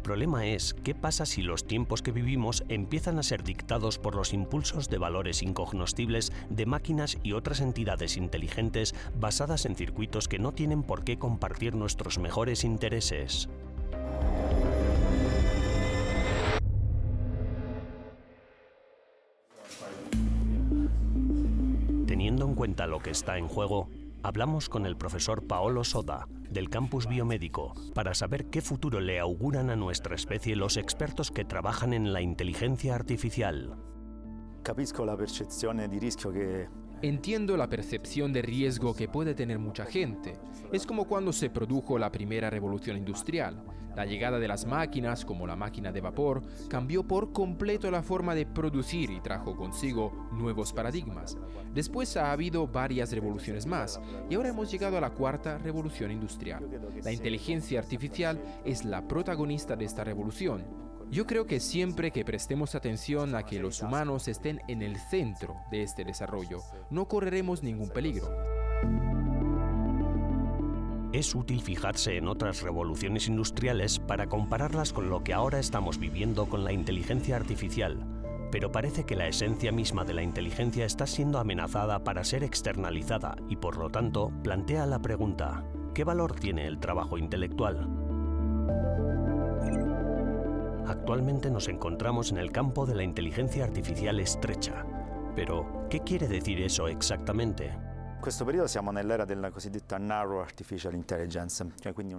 El 0.00 0.04
problema 0.04 0.46
es, 0.46 0.72
¿qué 0.72 0.94
pasa 0.94 1.26
si 1.26 1.42
los 1.42 1.66
tiempos 1.66 2.00
que 2.00 2.10
vivimos 2.10 2.64
empiezan 2.70 3.18
a 3.18 3.22
ser 3.22 3.44
dictados 3.44 3.98
por 3.98 4.14
los 4.14 4.32
impulsos 4.32 4.88
de 4.88 4.96
valores 4.96 5.42
incognoscibles 5.42 6.32
de 6.48 6.64
máquinas 6.64 7.18
y 7.22 7.34
otras 7.34 7.60
entidades 7.60 8.16
inteligentes 8.16 8.94
basadas 9.20 9.66
en 9.66 9.76
circuitos 9.76 10.26
que 10.26 10.38
no 10.38 10.52
tienen 10.52 10.84
por 10.84 11.04
qué 11.04 11.18
compartir 11.18 11.74
nuestros 11.74 12.18
mejores 12.18 12.64
intereses? 12.64 13.50
Teniendo 22.06 22.46
en 22.46 22.54
cuenta 22.54 22.86
lo 22.86 23.00
que 23.00 23.10
está 23.10 23.36
en 23.36 23.48
juego, 23.48 23.90
hablamos 24.22 24.68
con 24.68 24.86
el 24.86 24.96
profesor 24.96 25.46
Paolo 25.46 25.84
Soda, 25.84 26.26
del 26.50 26.68
campus 26.68 27.06
biomédico, 27.06 27.74
para 27.94 28.14
saber 28.14 28.46
qué 28.46 28.60
futuro 28.60 29.00
le 29.00 29.20
auguran 29.20 29.70
a 29.70 29.76
nuestra 29.76 30.14
especie 30.14 30.56
los 30.56 30.76
expertos 30.76 31.30
que 31.30 31.44
trabajan 31.44 31.92
en 31.92 32.12
la 32.12 32.20
inteligencia 32.20 32.94
artificial. 32.94 33.76
Capisco 34.62 35.04
la 35.04 35.16
Entiendo 37.02 37.56
la 37.56 37.70
percepción 37.70 38.30
de 38.30 38.42
riesgo 38.42 38.94
que 38.94 39.08
puede 39.08 39.34
tener 39.34 39.58
mucha 39.58 39.86
gente. 39.86 40.38
Es 40.70 40.86
como 40.86 41.06
cuando 41.06 41.32
se 41.32 41.48
produjo 41.48 41.98
la 41.98 42.12
primera 42.12 42.50
revolución 42.50 42.98
industrial. 42.98 43.64
La 43.96 44.04
llegada 44.04 44.38
de 44.38 44.46
las 44.46 44.66
máquinas, 44.66 45.24
como 45.24 45.46
la 45.46 45.56
máquina 45.56 45.92
de 45.92 46.02
vapor, 46.02 46.42
cambió 46.68 47.02
por 47.02 47.32
completo 47.32 47.90
la 47.90 48.02
forma 48.02 48.34
de 48.34 48.44
producir 48.44 49.10
y 49.10 49.20
trajo 49.20 49.56
consigo 49.56 50.28
nuevos 50.32 50.74
paradigmas. 50.74 51.38
Después 51.74 52.18
ha 52.18 52.32
habido 52.32 52.68
varias 52.68 53.12
revoluciones 53.12 53.64
más 53.64 53.98
y 54.28 54.34
ahora 54.34 54.50
hemos 54.50 54.70
llegado 54.70 54.98
a 54.98 55.00
la 55.00 55.10
cuarta 55.10 55.56
revolución 55.56 56.10
industrial. 56.10 56.68
La 57.02 57.12
inteligencia 57.12 57.80
artificial 57.80 58.38
es 58.64 58.84
la 58.84 59.08
protagonista 59.08 59.74
de 59.74 59.86
esta 59.86 60.04
revolución 60.04 60.89
yo 61.10 61.26
creo 61.26 61.46
que 61.46 61.58
siempre 61.58 62.12
que 62.12 62.24
prestemos 62.24 62.74
atención 62.74 63.34
a 63.34 63.42
que 63.42 63.58
los 63.58 63.82
humanos 63.82 64.28
estén 64.28 64.60
en 64.68 64.80
el 64.80 64.96
centro 64.96 65.56
de 65.70 65.82
este 65.82 66.04
desarrollo, 66.04 66.60
no 66.88 67.08
correremos 67.08 67.62
ningún 67.62 67.90
peligro. 67.90 68.28
Es 71.12 71.34
útil 71.34 71.60
fijarse 71.60 72.16
en 72.16 72.28
otras 72.28 72.62
revoluciones 72.62 73.26
industriales 73.26 73.98
para 73.98 74.28
compararlas 74.28 74.92
con 74.92 75.10
lo 75.10 75.24
que 75.24 75.34
ahora 75.34 75.58
estamos 75.58 75.98
viviendo 75.98 76.46
con 76.46 76.62
la 76.62 76.72
inteligencia 76.72 77.34
artificial, 77.34 77.98
pero 78.52 78.70
parece 78.70 79.04
que 79.04 79.16
la 79.16 79.26
esencia 79.26 79.72
misma 79.72 80.04
de 80.04 80.14
la 80.14 80.22
inteligencia 80.22 80.84
está 80.84 81.08
siendo 81.08 81.40
amenazada 81.40 82.04
para 82.04 82.22
ser 82.22 82.44
externalizada 82.44 83.34
y 83.48 83.56
por 83.56 83.76
lo 83.76 83.90
tanto 83.90 84.30
plantea 84.44 84.86
la 84.86 85.00
pregunta, 85.00 85.64
¿qué 85.92 86.04
valor 86.04 86.38
tiene 86.38 86.68
el 86.68 86.78
trabajo 86.78 87.18
intelectual? 87.18 87.88
Actualmente 90.90 91.52
nos 91.52 91.68
encontramos 91.68 92.32
en 92.32 92.38
el 92.38 92.50
campo 92.50 92.84
de 92.84 92.96
la 92.96 93.04
inteligencia 93.04 93.62
artificial 93.62 94.18
estrecha. 94.18 94.84
Pero, 95.36 95.86
¿qué 95.88 96.00
quiere 96.00 96.26
decir 96.26 96.60
eso 96.60 96.88
exactamente? 96.88 97.70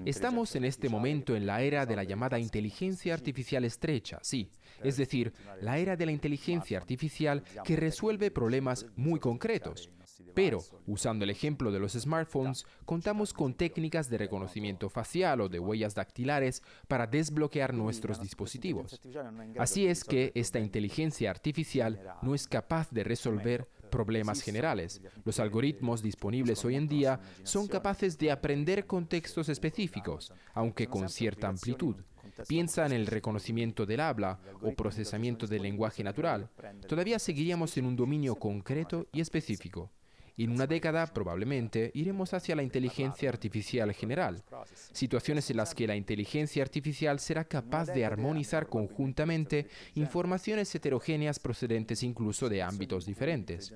Estamos 0.05 0.55
en 0.55 0.63
este 0.63 0.87
momento 0.87 1.35
en 1.35 1.45
la 1.45 1.61
era 1.61 1.85
de 1.85 1.97
la 1.97 2.05
llamada 2.05 2.39
inteligencia 2.39 3.13
artificial 3.13 3.65
estrecha, 3.65 4.19
sí, 4.21 4.49
es 4.81 4.95
decir, 4.95 5.33
la 5.59 5.77
era 5.77 5.97
de 5.97 6.05
la 6.05 6.13
inteligencia 6.13 6.77
artificial 6.77 7.43
que 7.65 7.75
resuelve 7.75 8.31
problemas 8.31 8.85
muy 8.95 9.19
concretos. 9.19 9.89
Pero, 10.33 10.59
usando 10.87 11.23
el 11.23 11.29
ejemplo 11.29 11.71
de 11.71 11.79
los 11.79 11.93
smartphones, 11.93 12.65
contamos 12.85 13.33
con 13.33 13.53
técnicas 13.53 14.09
de 14.09 14.17
reconocimiento 14.17 14.89
facial 14.89 15.41
o 15.41 15.49
de 15.49 15.59
huellas 15.59 15.95
dactilares 15.95 16.63
para 16.87 17.07
desbloquear 17.07 17.73
nuestros 17.73 18.21
dispositivos. 18.21 18.99
Así 19.57 19.87
es 19.87 20.03
que 20.03 20.31
esta 20.35 20.59
inteligencia 20.59 21.29
artificial 21.29 21.99
no 22.21 22.35
es 22.35 22.47
capaz 22.47 22.89
de 22.91 23.03
resolver 23.03 23.67
problemas 23.89 24.41
generales. 24.41 25.01
Los 25.25 25.39
algoritmos 25.39 26.01
disponibles 26.01 26.63
hoy 26.65 26.75
en 26.75 26.87
día 26.87 27.19
son 27.43 27.67
capaces 27.67 28.17
de 28.17 28.31
aprender 28.31 28.87
contextos 28.87 29.49
específicos, 29.49 30.33
aunque 30.53 30.87
con 30.87 31.09
cierta 31.09 31.47
amplitud. 31.47 31.97
Piensa 32.47 32.85
en 32.85 32.93
el 32.93 33.07
reconocimiento 33.07 33.85
del 33.85 33.99
habla 33.99 34.39
o 34.61 34.73
procesamiento 34.73 35.45
del 35.47 35.63
lenguaje 35.63 36.03
natural. 36.03 36.49
Todavía 36.87 37.19
seguiríamos 37.19 37.75
en 37.77 37.85
un 37.85 37.95
dominio 37.95 38.35
concreto 38.35 39.07
y 39.11 39.21
específico. 39.21 39.91
En 40.37 40.51
una 40.51 40.67
década 40.67 41.05
probablemente 41.07 41.91
iremos 41.93 42.33
hacia 42.33 42.55
la 42.55 42.63
inteligencia 42.63 43.29
artificial 43.29 43.93
general, 43.93 44.43
situaciones 44.91 45.49
en 45.49 45.57
las 45.57 45.75
que 45.75 45.87
la 45.87 45.95
inteligencia 45.95 46.63
artificial 46.63 47.19
será 47.19 47.43
capaz 47.43 47.87
de 47.87 48.05
armonizar 48.05 48.67
conjuntamente 48.67 49.67
informaciones 49.95 50.73
heterogéneas 50.73 51.39
procedentes 51.39 52.03
incluso 52.03 52.49
de 52.49 52.61
ámbitos 52.63 53.05
diferentes. 53.05 53.73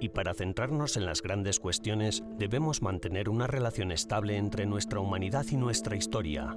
Y 0.00 0.10
para 0.10 0.34
centrarnos 0.34 0.98
en 0.98 1.06
las 1.06 1.22
grandes 1.22 1.58
cuestiones, 1.58 2.22
debemos 2.36 2.82
mantener 2.82 3.30
una 3.30 3.46
relación 3.46 3.90
estable 3.90 4.36
entre 4.36 4.66
nuestra 4.66 5.00
humanidad 5.00 5.46
y 5.50 5.56
nuestra 5.56 5.96
historia, 5.96 6.54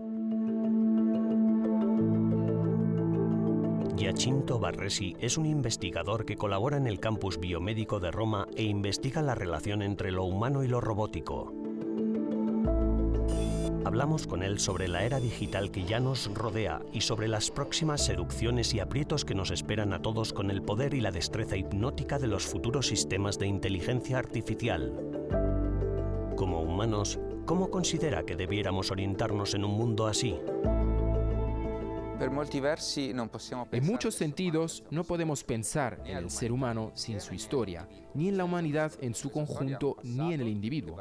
Giacinto 3.97 4.59
Barresi 4.59 5.15
es 5.19 5.39
un 5.39 5.47
investigador 5.47 6.23
que 6.23 6.37
colabora 6.37 6.77
en 6.77 6.85
el 6.85 6.99
campus 6.99 7.39
biomédico 7.39 7.99
de 7.99 8.11
Roma 8.11 8.47
e 8.55 8.61
investiga 8.61 9.23
la 9.23 9.33
relación 9.33 9.81
entre 9.81 10.11
lo 10.11 10.23
humano 10.23 10.63
y 10.63 10.67
lo 10.67 10.79
robótico. 10.79 11.51
Hablamos 13.85 14.27
con 14.27 14.43
él 14.43 14.59
sobre 14.59 14.87
la 14.87 15.03
era 15.03 15.19
digital 15.19 15.71
que 15.71 15.83
ya 15.83 15.99
nos 15.99 16.31
rodea 16.31 16.83
y 16.93 17.01
sobre 17.01 17.27
las 17.27 17.49
próximas 17.49 18.05
seducciones 18.05 18.71
y 18.75 18.81
aprietos 18.81 19.25
que 19.25 19.33
nos 19.33 19.49
esperan 19.49 19.93
a 19.93 20.01
todos 20.03 20.31
con 20.31 20.51
el 20.51 20.61
poder 20.61 20.93
y 20.93 21.01
la 21.01 21.09
destreza 21.09 21.57
hipnótica 21.57 22.19
de 22.19 22.27
los 22.27 22.45
futuros 22.45 22.85
sistemas 22.85 23.39
de 23.39 23.47
inteligencia 23.47 24.19
artificial. 24.19 24.93
Como 26.35 26.61
humanos, 26.61 27.19
¿cómo 27.47 27.71
considera 27.71 28.23
que 28.23 28.35
debiéramos 28.35 28.91
orientarnos 28.91 29.55
en 29.55 29.65
un 29.65 29.71
mundo 29.71 30.05
así? 30.05 30.35
En 33.71 33.85
muchos 33.85 34.15
sentidos, 34.15 34.83
no 34.89 35.03
podemos 35.03 35.43
pensar 35.43 36.01
en 36.05 36.17
el 36.17 36.29
ser 36.29 36.51
humano 36.51 36.91
sin 36.95 37.21
su 37.21 37.35
historia, 37.35 37.87
ni 38.13 38.29
en 38.29 38.37
la 38.37 38.45
humanidad 38.45 38.91
en 39.01 39.13
su 39.13 39.31
conjunto, 39.31 39.97
ni 40.03 40.33
en 40.33 40.41
el 40.41 40.47
individuo. 40.47 40.97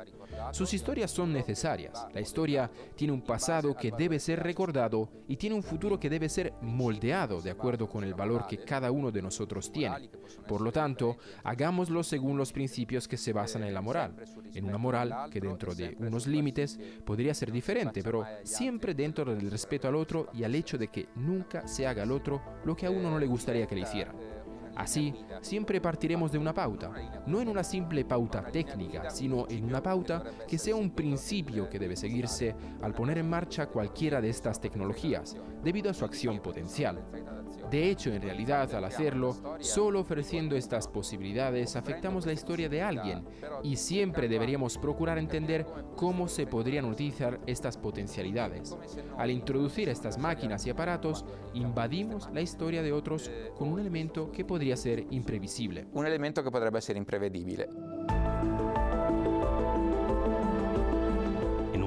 Sus 0.53 0.73
historias 0.75 1.11
son 1.11 1.33
necesarias. 1.33 2.07
La 2.13 2.21
historia 2.21 2.71
tiene 2.95 3.13
un 3.13 3.23
pasado 3.23 3.77
que 3.77 3.93
debe 3.93 4.19
ser 4.19 4.43
recordado 4.43 5.09
y 5.29 5.37
tiene 5.37 5.57
un 5.57 5.63
futuro 5.63 5.99
que 5.99 6.11
debe 6.11 6.29
ser 6.29 6.53
moldeado 6.61 7.41
de 7.41 7.51
acuerdo 7.51 7.89
con 7.89 8.05
el 8.05 8.15
valor 8.15 8.47
que 8.47 8.59
cada 8.59 8.91
uno 8.91 9.11
de 9.11 9.23
nosotros 9.23 9.71
tiene. 9.73 10.11
Por 10.49 10.61
lo 10.61 10.73
tanto, 10.73 11.17
hagámoslo 11.45 12.03
según 12.03 12.39
los 12.39 12.53
principios 12.53 13.09
que 13.09 13.17
se 13.17 13.33
basan 13.33 13.65
en 13.65 13.75
la 13.75 13.83
moral. 13.83 14.17
En 14.55 14.65
una 14.65 14.79
moral 14.79 15.31
que 15.31 15.41
dentro 15.41 15.75
de 15.75 15.97
unos 15.99 16.27
límites 16.27 16.79
podría 17.05 17.35
ser 17.35 17.53
diferente, 17.53 18.03
pero 18.03 18.25
siempre 18.45 18.95
dentro 18.95 19.25
del 19.35 19.51
respeto 19.51 19.89
al 19.89 19.97
otro 19.97 20.29
y 20.33 20.45
al 20.45 20.55
hecho 20.55 20.79
de 20.79 20.89
que 20.89 21.09
nunca 21.17 21.67
se 21.67 21.87
haga 21.87 22.03
al 22.03 22.13
otro 22.13 22.43
lo 22.65 22.77
que 22.77 22.87
a 22.87 22.91
uno 22.91 23.11
no 23.11 23.19
le 23.19 23.27
gustaría 23.27 23.67
que 23.67 23.75
le 23.75 23.83
hicieran. 23.83 24.17
Así, 24.77 25.15
siempre 25.41 25.81
partiremos 25.81 26.31
de 26.31 26.39
una 26.39 26.53
pauta, 26.53 26.93
no 27.27 27.41
en 27.41 27.49
una 27.49 27.65
simple 27.65 28.05
pauta 28.05 28.45
técnica, 28.53 29.11
sino 29.11 29.47
en 29.49 29.65
una 29.65 29.83
pauta 29.83 30.23
que 30.47 30.59
sea 30.59 30.77
un 30.77 30.91
principio 30.91 31.69
que 31.71 31.79
debe 31.79 31.97
seguirse 31.97 32.55
al 32.83 32.93
poner 32.93 33.19
en 33.19 33.29
marcha 33.29 33.67
cualquiera 33.67 34.21
de 34.21 34.29
estas 34.29 34.61
tecnologías, 34.61 35.35
debido 35.65 35.91
a 35.91 35.95
su 35.95 36.05
acción 36.05 36.41
potencial. 36.41 37.03
De 37.71 37.91
hecho, 37.91 38.13
en 38.13 38.23
realidad, 38.23 38.73
al 38.75 38.85
hacerlo, 38.85 39.37
solo 39.59 40.01
ofreciendo 40.01 40.57
estas 40.57 40.87
posibilidades 40.89 41.77
afectamos 41.77 42.27
la 42.27 42.33
historia 42.33 42.69
de 42.69 42.83
alguien 42.83 43.25
y 43.63 43.77
siempre 43.77 44.29
deberíamos 44.29 44.79
procurar 44.79 45.19
entender 45.19 45.67
cómo 45.97 46.29
se 46.29 46.47
podrían 46.47 46.85
utilizar 46.85 47.41
estas 47.47 47.77
potencialidades. 47.77 48.77
Al 49.19 49.31
introducir 49.31 49.89
estas 49.89 50.19
máquinas 50.19 50.67
y 50.67 50.71
aparatos, 50.71 51.25
invadimos 51.55 52.29
la 52.33 52.41
historia 52.41 52.83
de 52.83 52.93
otros 52.93 53.31
con 53.57 53.73
un 53.73 53.81
elemento 53.81 54.31
que 54.31 54.45
podría 54.45 54.77
ser 54.77 55.07
imprevisible. 55.11 55.87
Un 55.93 56.07
elemento 56.07 56.45
que 56.45 56.51
podría 56.51 56.81
ser 56.81 56.97
imprevedible. 56.97 57.69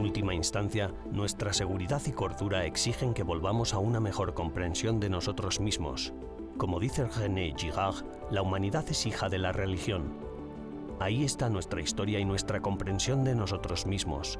Última 0.09 0.33
instancia, 0.33 0.91
nuestra 1.11 1.53
seguridad 1.53 2.01
y 2.07 2.11
cordura 2.13 2.65
exigen 2.65 3.13
que 3.13 3.21
volvamos 3.21 3.75
a 3.75 3.77
una 3.77 3.99
mejor 3.99 4.33
comprensión 4.33 4.99
de 4.99 5.07
nosotros 5.07 5.59
mismos. 5.59 6.13
Como 6.57 6.79
dice 6.79 7.05
René 7.05 7.53
Girard, 7.55 8.03
la 8.31 8.41
humanidad 8.41 8.83
es 8.89 9.05
hija 9.05 9.29
de 9.29 9.37
la 9.37 9.51
religión. 9.51 10.17
Ahí 10.99 11.23
está 11.23 11.47
nuestra 11.47 11.79
historia 11.79 12.19
y 12.19 12.25
nuestra 12.25 12.59
comprensión 12.59 13.23
de 13.23 13.35
nosotros 13.35 13.85
mismos. 13.85 14.39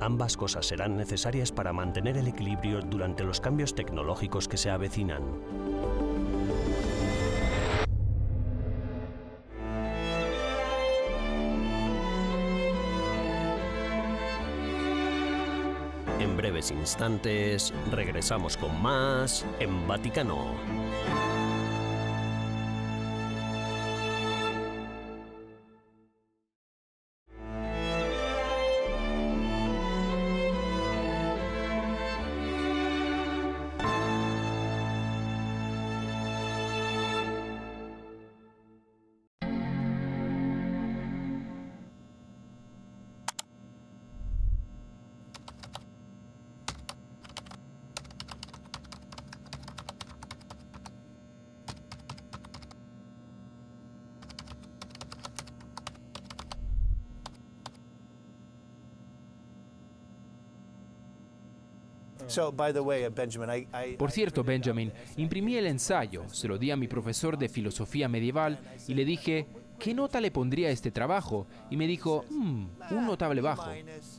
Ambas 0.00 0.38
cosas 0.38 0.64
serán 0.64 0.96
necesarias 0.96 1.52
para 1.52 1.74
mantener 1.74 2.16
el 2.16 2.28
equilibrio 2.28 2.80
durante 2.80 3.22
los 3.22 3.38
cambios 3.38 3.74
tecnológicos 3.74 4.48
que 4.48 4.56
se 4.56 4.70
avecinan. 4.70 5.20
Instantes 16.70 17.72
regresamos 17.90 18.56
con 18.56 18.80
más 18.80 19.44
en 19.58 19.86
Vaticano. 19.86 21.21
Por 63.98 64.10
cierto, 64.10 64.42
Benjamin, 64.44 64.92
imprimí 65.16 65.56
el 65.56 65.66
ensayo, 65.66 66.24
se 66.28 66.48
lo 66.48 66.58
di 66.58 66.70
a 66.70 66.76
mi 66.76 66.88
profesor 66.88 67.36
de 67.38 67.48
filosofía 67.48 68.08
medieval 68.08 68.58
y 68.88 68.94
le 68.94 69.04
dije, 69.04 69.46
¿qué 69.78 69.94
nota 69.94 70.20
le 70.20 70.30
pondría 70.30 70.68
a 70.68 70.70
este 70.70 70.90
trabajo? 70.90 71.46
Y 71.70 71.76
me 71.76 71.86
dijo, 71.86 72.24
"Mm, 72.30 72.66
un 72.90 73.06
notable 73.06 73.40
bajo. 73.40 73.70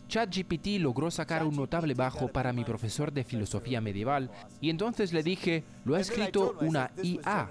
ChatGPT 0.08 0.80
logró 0.80 1.10
sacar 1.10 1.44
un 1.46 1.56
notable 1.56 1.94
bajo 1.94 2.28
para 2.28 2.52
mi 2.54 2.64
profesor 2.66 3.12
de 3.14 3.24
filosofía 3.24 3.80
medieval 3.82 4.30
y 4.60 4.70
entonces 4.70 5.14
le 5.14 5.24
dije, 5.24 5.64
lo 5.86 5.96
ha 5.96 6.00
escrito 6.02 6.56
una 6.62 6.92
IA. 7.02 7.50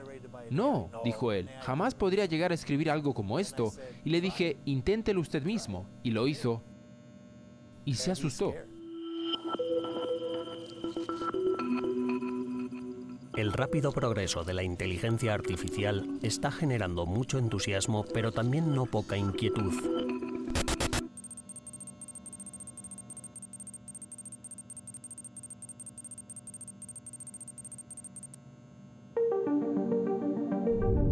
No, 0.50 0.90
dijo 1.04 1.32
él, 1.32 1.48
jamás 1.62 1.94
podría 1.94 2.26
llegar 2.26 2.50
a 2.50 2.54
escribir 2.54 2.90
algo 2.90 3.14
como 3.14 3.38
esto. 3.38 3.72
Y 4.04 4.10
le 4.10 4.20
dije, 4.20 4.58
inténtelo 4.66 5.20
usted 5.20 5.42
mismo. 5.44 5.86
Y 6.02 6.10
lo 6.10 6.26
hizo. 6.28 6.62
Y 7.84 7.94
se 7.94 8.10
asustó. 8.12 8.52
El 13.34 13.54
rápido 13.54 13.92
progreso 13.92 14.44
de 14.44 14.52
la 14.52 14.62
inteligencia 14.62 15.32
artificial 15.32 16.18
está 16.22 16.52
generando 16.52 17.06
mucho 17.06 17.38
entusiasmo, 17.38 18.04
pero 18.12 18.30
también 18.30 18.74
no 18.74 18.84
poca 18.84 19.16
inquietud. 19.16 19.72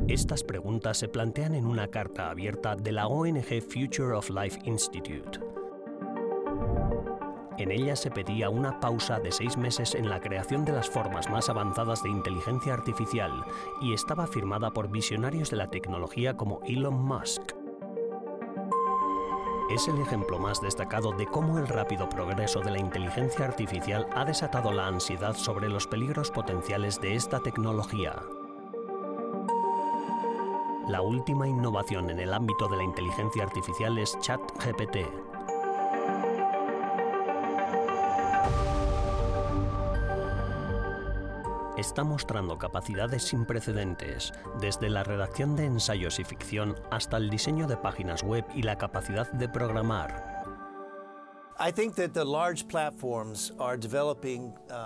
Estas 0.08 0.44
preguntas 0.44 0.98
se 0.98 1.08
plantean 1.08 1.54
en 1.54 1.64
una 1.64 1.88
carta 1.88 2.30
abierta 2.30 2.76
de 2.76 2.92
la 2.92 3.06
ONG 3.06 3.62
Future 3.62 4.12
of 4.12 4.28
Life 4.28 4.60
Institute. 4.64 5.40
En 7.60 7.70
ella 7.70 7.94
se 7.94 8.10
pedía 8.10 8.48
una 8.48 8.80
pausa 8.80 9.20
de 9.20 9.30
seis 9.30 9.58
meses 9.58 9.94
en 9.94 10.08
la 10.08 10.18
creación 10.18 10.64
de 10.64 10.72
las 10.72 10.88
formas 10.88 11.28
más 11.28 11.50
avanzadas 11.50 12.02
de 12.02 12.08
inteligencia 12.08 12.72
artificial 12.72 13.44
y 13.82 13.92
estaba 13.92 14.26
firmada 14.26 14.70
por 14.70 14.88
visionarios 14.88 15.50
de 15.50 15.58
la 15.58 15.70
tecnología 15.70 16.38
como 16.38 16.62
Elon 16.66 16.94
Musk. 16.94 17.42
Es 19.70 19.86
el 19.88 20.00
ejemplo 20.00 20.38
más 20.38 20.62
destacado 20.62 21.12
de 21.12 21.26
cómo 21.26 21.58
el 21.58 21.68
rápido 21.68 22.08
progreso 22.08 22.60
de 22.60 22.70
la 22.70 22.78
inteligencia 22.78 23.44
artificial 23.44 24.06
ha 24.16 24.24
desatado 24.24 24.72
la 24.72 24.86
ansiedad 24.86 25.34
sobre 25.36 25.68
los 25.68 25.86
peligros 25.86 26.30
potenciales 26.30 26.98
de 26.98 27.14
esta 27.14 27.40
tecnología. 27.40 28.22
La 30.88 31.02
última 31.02 31.46
innovación 31.46 32.08
en 32.08 32.20
el 32.20 32.32
ámbito 32.32 32.68
de 32.68 32.78
la 32.78 32.84
inteligencia 32.84 33.42
artificial 33.42 33.98
es 33.98 34.18
ChatGPT, 34.20 35.29
está 41.80 42.04
mostrando 42.04 42.58
capacidades 42.58 43.24
sin 43.24 43.46
precedentes, 43.46 44.32
desde 44.60 44.88
la 44.88 45.02
redacción 45.02 45.56
de 45.56 45.64
ensayos 45.64 46.20
y 46.20 46.24
ficción 46.24 46.76
hasta 46.90 47.16
el 47.16 47.30
diseño 47.30 47.66
de 47.66 47.76
páginas 47.76 48.22
web 48.22 48.44
y 48.54 48.62
la 48.62 48.76
capacidad 48.76 49.30
de 49.32 49.48
programar. 49.48 50.40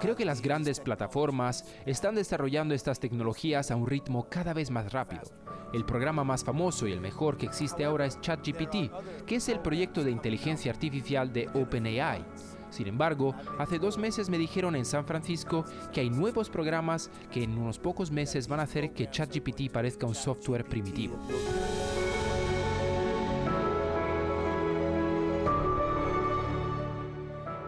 Creo 0.01 0.17
que 0.17 0.25
las 0.25 0.43
grandes 0.43 0.81
plataformas 0.81 1.65
están 1.87 2.17
desarrollando 2.17 2.75
estas 2.75 2.99
tecnologías 2.99 3.71
a 3.71 3.77
un 3.77 3.87
ritmo 3.87 4.29
cada 4.29 4.55
vez 4.55 4.73
más 4.73 4.93
rápido. 4.93 5.23
El 5.73 5.85
programa 5.85 6.25
más 6.25 6.43
famoso 6.43 6.89
y 6.89 6.93
el 6.93 7.01
mejor 7.01 7.37
que 7.37 7.47
existe 7.47 7.85
ahora 7.85 8.07
es 8.07 8.21
ChatGPT, 8.21 9.25
que 9.25 9.37
es 9.37 9.49
el 9.49 9.61
proyecto 9.61 10.03
de 10.03 10.11
inteligencia 10.11 10.73
artificial 10.73 11.33
de 11.33 11.49
OpenAI. 11.55 12.25
Sin 12.75 12.89
embargo, 12.89 13.37
hace 13.61 13.79
dos 13.79 13.99
meses 13.99 14.29
me 14.29 14.37
dijeron 14.37 14.75
en 14.75 14.85
San 14.85 15.07
Francisco 15.07 15.65
que 15.93 16.01
hay 16.01 16.11
nuevos 16.11 16.51
programas 16.51 17.09
que 17.31 17.45
en 17.45 17.57
unos 17.57 17.79
pocos 17.79 18.11
meses 18.11 18.49
van 18.49 18.59
a 18.59 18.65
hacer 18.65 18.93
que 18.93 19.09
ChatGPT 19.09 19.71
parezca 19.71 20.09
un 20.09 20.15
software 20.17 20.65
primitivo. 20.65 21.17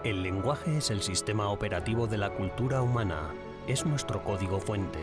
El 0.03 0.25
lenguaje 0.25 0.79
es 0.79 0.90
el 0.90 1.03
sistema 1.03 1.51
operativo 1.51 2.09
de 2.09 2.19
la 2.19 2.31
cultura 2.31 2.83
humana, 2.83 3.31
es 3.69 3.87
nuestro 3.87 4.25
código 4.25 4.59
fuente. 4.59 4.99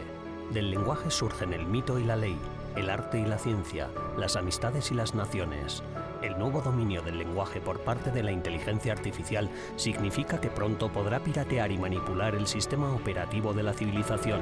Del 0.52 0.70
lenguaje 0.70 1.10
surgen 1.12 1.54
el 1.54 1.66
mito 1.66 1.98
y 1.98 2.04
la 2.04 2.18
ley, 2.18 2.38
el 2.76 2.90
arte 2.90 3.20
y 3.20 3.26
la 3.26 3.38
ciencia, 3.38 3.88
las 4.18 4.36
amistades 4.36 4.92
y 4.92 4.96
las 4.96 5.16
naciones. 5.16 5.82
El 6.24 6.40
nuevo 6.40 6.62
dominio 6.62 7.02
del 7.02 7.18
lenguaje 7.18 7.60
por 7.60 7.82
parte 7.82 8.10
de 8.10 8.24
la 8.24 8.32
inteligencia 8.32 8.94
artificial 8.94 9.50
significa 9.76 10.40
que 10.40 10.48
pronto 10.48 10.90
podrá 10.90 11.20
piratear 11.20 11.70
y 11.74 11.78
manipular 11.78 12.34
el 12.34 12.48
sistema 12.48 12.94
operativo 12.94 13.54
de 13.54 13.64
la 13.64 13.74
civilización. 13.74 14.40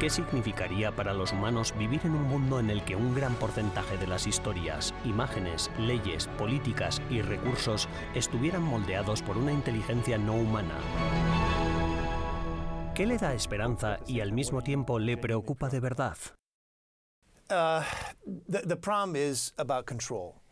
¿Qué 0.00 0.10
significaría 0.10 0.90
para 0.90 1.14
los 1.14 1.32
humanos 1.32 1.72
vivir 1.78 2.00
en 2.02 2.16
un 2.16 2.24
mundo 2.24 2.58
en 2.58 2.68
el 2.68 2.82
que 2.82 2.96
un 2.96 3.14
gran 3.14 3.34
porcentaje 3.36 3.96
de 3.96 4.08
las 4.08 4.26
historias, 4.26 4.92
imágenes, 5.04 5.70
leyes, 5.78 6.26
políticas 6.36 7.00
y 7.08 7.22
recursos 7.22 7.88
estuvieran 8.16 8.64
moldeados 8.64 9.22
por 9.22 9.38
una 9.38 9.52
inteligencia 9.52 10.18
no 10.18 10.34
humana? 10.34 10.74
¿Qué 12.94 13.06
le 13.06 13.18
da 13.18 13.34
esperanza 13.34 13.98
y 14.06 14.20
al 14.20 14.32
mismo 14.32 14.62
tiempo 14.62 15.00
le 15.00 15.16
preocupa 15.16 15.68
de 15.68 15.80
verdad? 15.80 16.16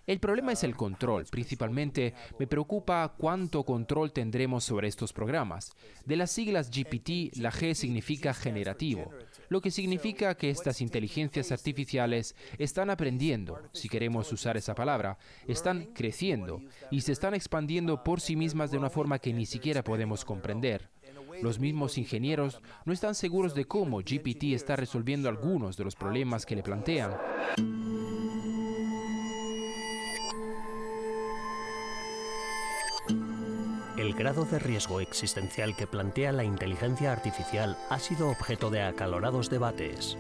El 0.08 0.18
problema 0.18 0.50
es 0.50 0.64
el 0.64 0.74
control. 0.74 1.26
Principalmente 1.30 2.14
me 2.40 2.48
preocupa 2.48 3.14
cuánto 3.16 3.62
control 3.62 4.12
tendremos 4.12 4.64
sobre 4.64 4.88
estos 4.88 5.12
programas. 5.12 5.70
De 6.04 6.16
las 6.16 6.32
siglas 6.32 6.70
GPT, 6.72 7.36
la 7.36 7.52
G 7.52 7.74
significa 7.74 8.34
generativo, 8.34 9.12
lo 9.48 9.60
que 9.60 9.70
significa 9.70 10.34
que 10.34 10.50
estas 10.50 10.80
inteligencias 10.80 11.52
artificiales 11.52 12.34
están 12.58 12.90
aprendiendo, 12.90 13.60
si 13.72 13.88
queremos 13.88 14.32
usar 14.32 14.56
esa 14.56 14.74
palabra, 14.74 15.16
están 15.46 15.84
creciendo 15.94 16.60
y 16.90 17.02
se 17.02 17.12
están 17.12 17.34
expandiendo 17.34 18.02
por 18.02 18.20
sí 18.20 18.34
mismas 18.34 18.72
de 18.72 18.78
una 18.78 18.90
forma 18.90 19.20
que 19.20 19.32
ni 19.32 19.46
siquiera 19.46 19.84
podemos 19.84 20.24
comprender. 20.24 20.90
Los 21.42 21.58
mismos 21.58 21.98
ingenieros 21.98 22.62
no 22.84 22.92
están 22.92 23.16
seguros 23.16 23.52
de 23.56 23.64
cómo 23.64 23.98
GPT 23.98 24.54
está 24.54 24.76
resolviendo 24.76 25.28
algunos 25.28 25.76
de 25.76 25.82
los 25.82 25.96
problemas 25.96 26.46
que 26.46 26.54
le 26.54 26.62
plantean. 26.62 27.16
El 33.98 34.14
grado 34.14 34.44
de 34.44 34.60
riesgo 34.60 35.00
existencial 35.00 35.74
que 35.74 35.88
plantea 35.88 36.30
la 36.30 36.44
inteligencia 36.44 37.10
artificial 37.10 37.76
ha 37.90 37.98
sido 37.98 38.30
objeto 38.30 38.70
de 38.70 38.82
acalorados 38.82 39.50
debates. 39.50 40.16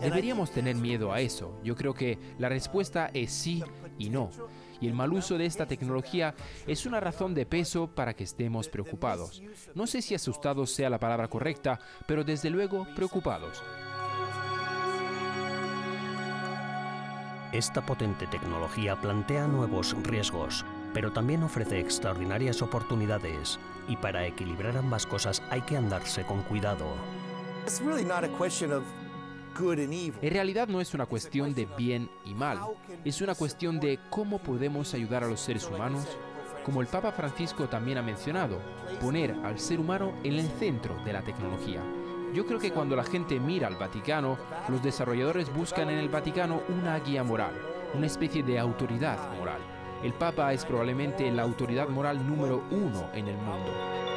¿Deberíamos 0.00 0.50
tener 0.50 0.74
miedo 0.74 1.12
a 1.12 1.20
eso? 1.20 1.56
Yo 1.62 1.76
creo 1.76 1.94
que 1.94 2.18
la 2.38 2.48
respuesta 2.48 3.10
es 3.14 3.30
sí 3.30 3.62
y 3.96 4.10
no. 4.10 4.30
Y 4.80 4.86
el 4.86 4.94
mal 4.94 5.12
uso 5.12 5.38
de 5.38 5.46
esta 5.46 5.66
tecnología 5.66 6.34
es 6.66 6.86
una 6.86 7.00
razón 7.00 7.34
de 7.34 7.46
peso 7.46 7.88
para 7.88 8.14
que 8.14 8.24
estemos 8.24 8.68
preocupados. 8.68 9.42
No 9.74 9.86
sé 9.86 10.02
si 10.02 10.14
asustados 10.14 10.70
sea 10.70 10.90
la 10.90 11.00
palabra 11.00 11.28
correcta, 11.28 11.78
pero 12.06 12.24
desde 12.24 12.50
luego 12.50 12.86
preocupados. 12.94 13.62
Esta 17.52 17.84
potente 17.84 18.26
tecnología 18.26 18.94
plantea 19.00 19.48
nuevos 19.48 19.96
riesgos, 20.02 20.66
pero 20.92 21.12
también 21.12 21.42
ofrece 21.42 21.80
extraordinarias 21.80 22.60
oportunidades, 22.60 23.58
y 23.88 23.96
para 23.96 24.26
equilibrar 24.26 24.76
ambas 24.76 25.06
cosas 25.06 25.42
hay 25.48 25.62
que 25.62 25.78
andarse 25.78 26.24
con 26.24 26.42
cuidado. 26.42 26.86
En 30.22 30.32
realidad 30.32 30.68
no 30.68 30.80
es 30.80 30.94
una 30.94 31.06
cuestión 31.06 31.54
de 31.54 31.66
bien 31.76 32.08
y 32.24 32.34
mal, 32.34 32.58
es 33.04 33.20
una 33.20 33.34
cuestión 33.34 33.80
de 33.80 33.98
cómo 34.08 34.38
podemos 34.38 34.94
ayudar 34.94 35.24
a 35.24 35.28
los 35.28 35.40
seres 35.40 35.66
humanos, 35.66 36.06
como 36.64 36.80
el 36.80 36.86
Papa 36.86 37.12
Francisco 37.12 37.68
también 37.68 37.98
ha 37.98 38.02
mencionado, 38.02 38.60
poner 39.00 39.32
al 39.44 39.58
ser 39.58 39.80
humano 39.80 40.12
en 40.22 40.34
el 40.34 40.48
centro 40.58 40.94
de 41.04 41.12
la 41.12 41.22
tecnología. 41.22 41.82
Yo 42.34 42.46
creo 42.46 42.58
que 42.58 42.72
cuando 42.72 42.94
la 42.94 43.04
gente 43.04 43.40
mira 43.40 43.66
al 43.66 43.76
Vaticano, 43.76 44.38
los 44.68 44.82
desarrolladores 44.82 45.52
buscan 45.52 45.88
en 45.90 45.98
el 45.98 46.08
Vaticano 46.08 46.62
una 46.68 46.98
guía 47.00 47.24
moral, 47.24 47.54
una 47.94 48.06
especie 48.06 48.42
de 48.42 48.58
autoridad 48.58 49.18
moral. 49.38 49.60
El 50.02 50.12
Papa 50.12 50.52
es 50.52 50.64
probablemente 50.64 51.30
la 51.32 51.42
autoridad 51.42 51.88
moral 51.88 52.24
número 52.24 52.62
uno 52.70 53.10
en 53.14 53.28
el 53.28 53.36
mundo. 53.36 54.07